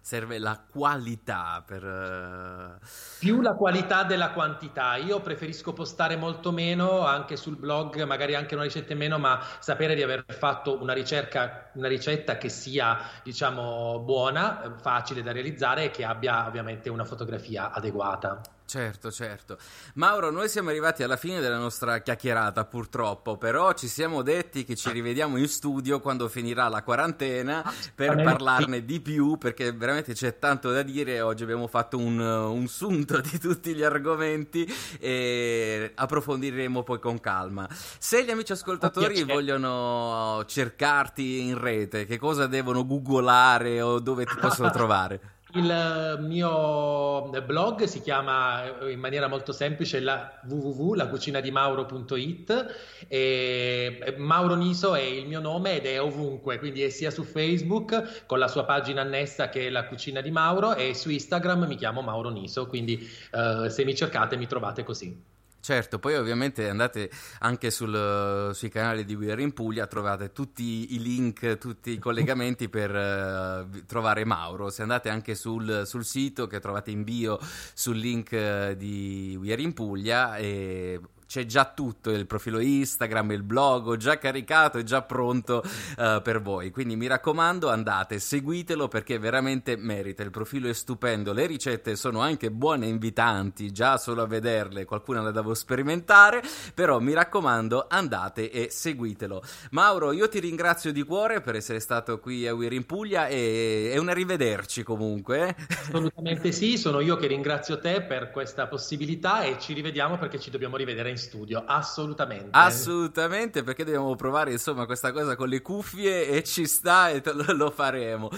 Serve 0.00 0.38
la 0.38 0.62
qualità 0.70 1.62
per... 1.66 1.82
Uh... 1.82 2.86
Più 3.18 3.40
la 3.40 3.54
qualità 3.54 4.02
della 4.04 4.32
quantità. 4.32 4.96
Io 4.96 5.20
preferisco 5.20 5.72
postare 5.72 6.16
molto 6.16 6.52
meno 6.52 7.06
anche 7.06 7.36
sul 7.36 7.56
blog, 7.56 8.02
magari 8.02 8.34
anche 8.34 8.54
una 8.54 8.64
ricetta 8.64 8.92
in 8.92 8.98
meno, 8.98 9.18
ma 9.18 9.40
sapere 9.60 9.94
di 9.94 10.02
aver 10.02 10.26
fatto 10.28 10.78
una, 10.82 10.92
ricerca, 10.92 11.70
una 11.74 11.88
ricetta 11.88 12.36
che 12.36 12.50
sia, 12.50 12.98
diciamo, 13.22 14.00
buona, 14.00 14.74
facile 14.78 15.22
da 15.22 15.32
realizzare 15.32 15.84
e 15.84 15.90
che 15.90 16.04
abbia 16.04 16.46
ovviamente 16.46 16.90
una 16.90 17.06
fotografia 17.06 17.72
adeguata. 17.72 18.42
Certo, 18.66 19.12
certo. 19.12 19.58
Mauro, 19.94 20.30
noi 20.30 20.48
siamo 20.48 20.70
arrivati 20.70 21.02
alla 21.02 21.16
fine 21.16 21.40
della 21.40 21.58
nostra 21.58 21.98
chiacchierata, 21.98 22.64
purtroppo, 22.64 23.36
però 23.36 23.72
ci 23.74 23.86
siamo 23.86 24.22
detti 24.22 24.64
che 24.64 24.74
ci 24.74 24.90
rivediamo 24.90 25.36
in 25.36 25.48
studio 25.48 26.00
quando 26.00 26.28
finirà 26.28 26.68
la 26.68 26.82
quarantena 26.82 27.62
per 27.94 28.20
parlarne 28.22 28.84
di 28.84 29.00
più, 29.00 29.36
perché 29.36 29.70
veramente 29.72 30.14
c'è 30.14 30.38
tanto 30.38 30.72
da 30.72 30.82
dire. 30.82 31.20
Oggi 31.20 31.42
abbiamo 31.42 31.66
fatto 31.66 31.98
un, 31.98 32.18
un 32.18 32.66
sunto 32.66 33.20
di 33.22 33.38
tutti 33.38 33.74
gli 33.74 33.82
argomenti 33.82 34.66
e 34.98 35.92
approfondiremo 35.94 36.82
poi 36.82 36.98
con 36.98 37.20
calma. 37.20 37.68
Se 37.70 38.24
gli 38.24 38.30
amici 38.30 38.52
ascoltatori 38.52 39.22
vogliono 39.24 40.42
cercarti 40.46 41.42
in 41.42 41.58
rete, 41.58 42.06
che 42.06 42.18
cosa 42.18 42.46
devono 42.46 42.84
googolare 42.86 43.80
o 43.82 44.00
dove 44.00 44.24
ti 44.24 44.34
possono 44.40 44.70
trovare? 44.72 45.33
Il 45.56 46.18
mio 46.20 47.30
blog 47.44 47.84
si 47.84 48.00
chiama 48.00 48.64
in 48.88 48.98
maniera 48.98 49.28
molto 49.28 49.52
semplice 49.52 50.00
la 50.00 50.40
www.lacucinadimauro.it 50.48 53.06
e 53.06 54.16
Mauro 54.18 54.56
Niso 54.56 54.96
è 54.96 55.02
il 55.02 55.28
mio 55.28 55.38
nome 55.38 55.76
ed 55.76 55.86
è 55.86 56.00
ovunque, 56.00 56.58
quindi 56.58 56.82
è 56.82 56.88
sia 56.88 57.12
su 57.12 57.22
Facebook 57.22 58.24
con 58.26 58.40
la 58.40 58.48
sua 58.48 58.64
pagina 58.64 59.02
annessa 59.02 59.48
che 59.48 59.68
è 59.68 59.70
la 59.70 59.84
cucina 59.84 60.20
di 60.20 60.32
Mauro 60.32 60.74
e 60.74 60.92
su 60.92 61.08
Instagram 61.08 61.66
mi 61.66 61.76
chiamo 61.76 62.02
Mauro 62.02 62.30
Niso, 62.30 62.66
quindi 62.66 63.08
uh, 63.32 63.68
se 63.68 63.84
mi 63.84 63.94
cercate 63.94 64.36
mi 64.36 64.48
trovate 64.48 64.82
così. 64.82 65.33
Certo, 65.64 65.98
poi 65.98 66.14
ovviamente 66.14 66.68
andate 66.68 67.08
anche 67.38 67.70
sul, 67.70 68.50
sui 68.52 68.68
canali 68.68 69.06
di 69.06 69.14
We 69.14 69.32
Are 69.32 69.40
in 69.40 69.54
Puglia, 69.54 69.86
trovate 69.86 70.30
tutti 70.30 70.92
i 70.92 71.00
link, 71.00 71.56
tutti 71.56 71.92
i 71.92 71.98
collegamenti 71.98 72.68
per 72.68 72.90
uh, 72.90 73.86
trovare 73.86 74.26
Mauro. 74.26 74.68
Se 74.68 74.82
andate 74.82 75.08
anche 75.08 75.34
sul, 75.34 75.84
sul, 75.86 76.04
sito 76.04 76.46
che 76.46 76.60
trovate 76.60 76.90
in 76.90 77.02
bio 77.02 77.38
sul 77.72 77.96
link 77.96 78.32
uh, 78.32 78.74
di 78.74 79.38
We 79.40 79.54
Are 79.54 79.62
in 79.62 79.72
Puglia 79.72 80.36
e 80.36 81.00
c'è 81.26 81.46
già 81.46 81.64
tutto, 81.64 82.10
il 82.10 82.26
profilo 82.26 82.58
Instagram, 82.58 83.32
il 83.32 83.42
blog, 83.42 83.96
già 83.96 84.18
caricato, 84.18 84.78
è 84.78 84.82
già 84.82 85.02
pronto 85.02 85.62
uh, 85.64 86.22
per 86.22 86.40
voi. 86.40 86.70
Quindi 86.70 86.96
mi 86.96 87.06
raccomando, 87.06 87.68
andate, 87.70 88.18
seguitelo 88.18 88.88
perché 88.88 89.18
veramente 89.18 89.76
merita. 89.76 90.22
Il 90.22 90.30
profilo 90.30 90.68
è 90.68 90.72
stupendo, 90.72 91.32
le 91.32 91.46
ricette 91.46 91.96
sono 91.96 92.20
anche 92.20 92.50
buone 92.50 92.86
e 92.86 92.90
invitanti, 92.90 93.72
già 93.72 93.96
solo 93.96 94.22
a 94.22 94.26
vederle, 94.26 94.84
qualcuna 94.84 95.22
la 95.22 95.30
devo 95.30 95.54
sperimentare, 95.54 96.42
però 96.74 96.98
mi 97.00 97.12
raccomando, 97.12 97.86
andate 97.88 98.50
e 98.50 98.68
seguitelo. 98.70 99.42
Mauro, 99.70 100.12
io 100.12 100.28
ti 100.28 100.38
ringrazio 100.38 100.92
di 100.92 101.02
cuore 101.02 101.40
per 101.40 101.56
essere 101.56 101.80
stato 101.80 102.18
qui 102.18 102.46
a 102.46 102.54
Weir 102.54 102.72
in 102.72 102.86
Puglia 102.86 103.26
e 103.28 103.90
è 103.92 103.96
un 103.96 104.08
arrivederci 104.08 104.82
comunque. 104.82 105.48
Eh. 105.48 105.54
Assolutamente 105.68 106.52
sì, 106.52 106.76
sono 106.76 107.00
io 107.00 107.16
che 107.16 107.26
ringrazio 107.26 107.78
te 107.78 108.02
per 108.02 108.30
questa 108.30 108.66
possibilità 108.66 109.42
e 109.42 109.58
ci 109.58 109.72
rivediamo 109.72 110.18
perché 110.18 110.38
ci 110.38 110.50
dobbiamo 110.50 110.76
rivedere 110.76 111.10
in 111.14 111.18
studio, 111.18 111.64
assolutamente. 111.66 112.48
Assolutamente, 112.50 113.62
perché 113.62 113.84
dobbiamo 113.84 114.14
provare 114.16 114.52
insomma 114.52 114.84
questa 114.84 115.12
cosa 115.12 115.34
con 115.36 115.48
le 115.48 115.62
cuffie 115.62 116.28
e 116.28 116.42
ci 116.44 116.66
sta 116.66 117.10
e 117.10 117.22
lo 117.54 117.70
faremo. 117.70 118.30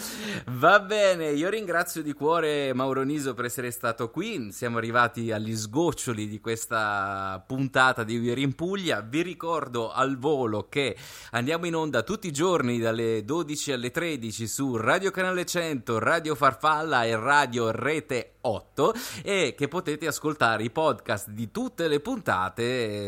Va 0.46 0.78
bene, 0.80 1.30
io 1.30 1.48
ringrazio 1.48 2.02
di 2.02 2.12
cuore 2.12 2.72
Mauro 2.72 3.02
Niso 3.02 3.34
per 3.34 3.46
essere 3.46 3.70
stato 3.70 4.10
qui. 4.10 4.52
Siamo 4.52 4.78
arrivati 4.78 5.32
agli 5.32 5.56
sgoccioli 5.56 6.28
di 6.28 6.40
questa 6.40 7.42
puntata 7.46 8.04
di 8.04 8.18
We're 8.18 8.40
in 8.40 8.54
Puglia. 8.54 9.00
Vi 9.00 9.22
ricordo 9.22 9.90
al 9.90 10.18
volo 10.18 10.68
che 10.68 10.96
andiamo 11.32 11.66
in 11.66 11.74
onda 11.74 12.02
tutti 12.02 12.28
i 12.28 12.32
giorni 12.32 12.78
dalle 12.78 13.24
12 13.24 13.72
alle 13.72 13.90
13 13.90 14.46
su 14.46 14.76
Radio 14.76 15.10
Canale 15.10 15.44
100, 15.44 15.98
Radio 15.98 16.34
Farfalla 16.34 17.04
e 17.04 17.16
Radio 17.16 17.70
Rete 17.70 18.32
8 18.46 18.94
e 19.24 19.54
che 19.56 19.66
potete 19.66 20.06
ascoltare 20.06 20.62
i 20.62 20.70
podcast 20.70 21.30
di 21.30 21.50
tutte 21.50 21.88
le 21.88 22.00
puntate 22.00 22.65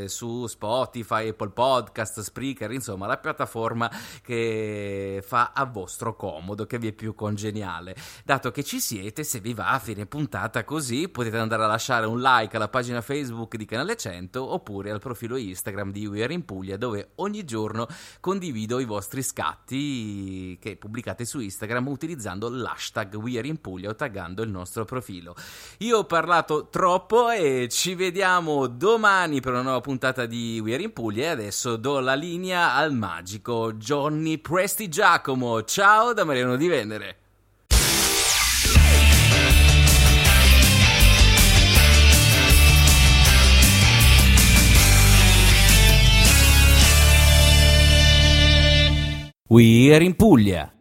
su 0.08 0.46
Spotify, 0.46 1.28
Apple 1.28 1.50
Podcast, 1.50 2.20
Spreaker, 2.20 2.72
insomma 2.72 3.06
la 3.06 3.18
piattaforma 3.18 3.90
che 4.22 5.22
fa 5.24 5.52
a 5.54 5.64
vostro 5.64 6.14
comodo, 6.16 6.66
che 6.66 6.78
vi 6.78 6.88
è 6.88 6.92
più 6.92 7.14
congeniale. 7.14 7.96
Dato 8.24 8.50
che 8.50 8.62
ci 8.62 8.80
siete, 8.80 9.24
se 9.24 9.40
vi 9.40 9.54
va 9.54 9.70
a 9.70 9.78
fine 9.78 10.06
puntata 10.06 10.64
così, 10.64 11.08
potete 11.08 11.36
andare 11.38 11.64
a 11.64 11.66
lasciare 11.66 12.06
un 12.06 12.20
like 12.20 12.56
alla 12.56 12.68
pagina 12.68 13.00
Facebook 13.00 13.56
di 13.56 13.64
Canale 13.64 13.96
100 13.96 14.52
oppure 14.52 14.90
al 14.90 15.00
profilo 15.00 15.36
Instagram 15.36 15.92
di 15.92 16.06
We 16.06 16.22
Are 16.22 16.32
in 16.32 16.44
Puglia 16.44 16.76
dove 16.76 17.10
ogni 17.16 17.44
giorno 17.44 17.86
condivido 18.20 18.78
i 18.78 18.84
vostri 18.84 19.22
scatti 19.22 20.58
che 20.60 20.76
pubblicate 20.76 21.24
su 21.24 21.40
Instagram 21.40 21.88
utilizzando 21.88 22.48
l'hashtag 22.48 23.14
We 23.14 23.38
Are 23.38 23.46
in 23.46 23.60
Puglia 23.60 23.90
o 23.90 23.94
taggando 23.94 24.42
il 24.42 24.50
nostro 24.50 24.84
profilo. 24.84 25.34
Io 25.78 25.98
ho 25.98 26.04
parlato 26.04 26.68
troppo 26.68 27.30
e 27.30 27.68
ci 27.70 27.94
vediamo 27.94 28.66
domani 28.66 29.40
per 29.48 29.56
una 29.56 29.62
nuova 29.62 29.80
puntata 29.80 30.26
di 30.26 30.60
We 30.62 30.74
Are 30.74 30.82
in 30.82 30.92
Puglia 30.92 31.24
e 31.24 31.28
adesso 31.28 31.76
do 31.76 32.00
la 32.00 32.12
linea 32.12 32.74
al 32.74 32.92
magico 32.92 33.72
Johnny 33.72 34.36
Presti 34.36 34.88
Giacomo. 34.88 35.64
Ciao 35.64 36.12
da 36.12 36.24
Mariano 36.24 36.56
di 36.56 36.68
Venere. 36.68 37.16
We 49.46 49.94
Are 49.94 50.04
in 50.04 50.14
Puglia 50.14 50.77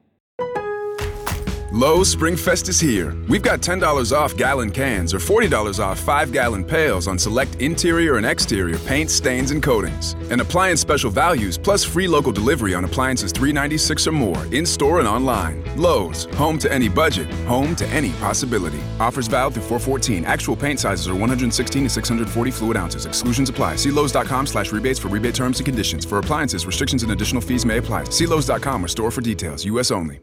Lowe's 1.74 2.16
Springfest 2.16 2.70
is 2.70 2.80
here. 2.80 3.14
We've 3.28 3.42
got 3.42 3.60
$10 3.60 4.16
off 4.18 4.38
gallon 4.38 4.72
cans 4.72 5.14
or 5.14 5.18
$40 5.18 5.84
off 5.84 6.00
5 6.00 6.32
gallon 6.32 6.64
pails 6.64 7.10
on 7.10 7.20
select 7.20 7.56
interior 7.56 8.16
and 8.16 8.26
exterior 8.26 8.78
paints, 8.80 9.14
stains, 9.14 9.52
and 9.52 9.62
coatings. 9.62 10.14
And 10.32 10.40
appliance 10.40 10.80
special 10.80 11.12
values 11.12 11.58
plus 11.58 11.84
free 11.84 12.08
local 12.08 12.32
delivery 12.32 12.74
on 12.74 12.86
appliances 12.86 13.34
396 13.34 14.08
or 14.08 14.12
more 14.14 14.46
in 14.56 14.66
store 14.66 15.00
and 15.00 15.10
online. 15.10 15.62
Lowe's, 15.76 16.24
home 16.36 16.58
to 16.60 16.72
any 16.72 16.88
budget, 16.88 17.30
home 17.46 17.76
to 17.76 17.88
any 17.88 18.12
possibility. 18.14 18.80
Offers 19.02 19.28
valid 19.28 19.56
through 19.56 19.64
414. 19.64 20.24
Actual 20.24 20.56
paint 20.56 20.80
sizes 20.80 21.10
are 21.10 21.16
116 21.16 21.84
to 21.84 21.90
640 21.90 22.52
fluid 22.52 22.78
ounces. 22.78 23.06
Exclusions 23.06 23.50
apply. 23.50 23.76
See 23.76 23.92
Lowe's.com 23.92 24.48
slash 24.48 24.72
rebates 24.72 25.00
for 25.00 25.10
rebate 25.10 25.36
terms 25.36 25.60
and 25.60 25.66
conditions. 25.66 26.06
For 26.06 26.20
appliances, 26.20 26.66
restrictions 26.66 27.04
and 27.04 27.12
additional 27.12 27.42
fees 27.42 27.66
may 27.66 27.78
apply. 27.78 28.06
See 28.06 28.26
Lowe's.com 28.26 28.86
or 28.86 28.88
store 28.88 29.12
for 29.12 29.20
details. 29.20 29.66
U.S. 29.66 29.92
only. 29.92 30.22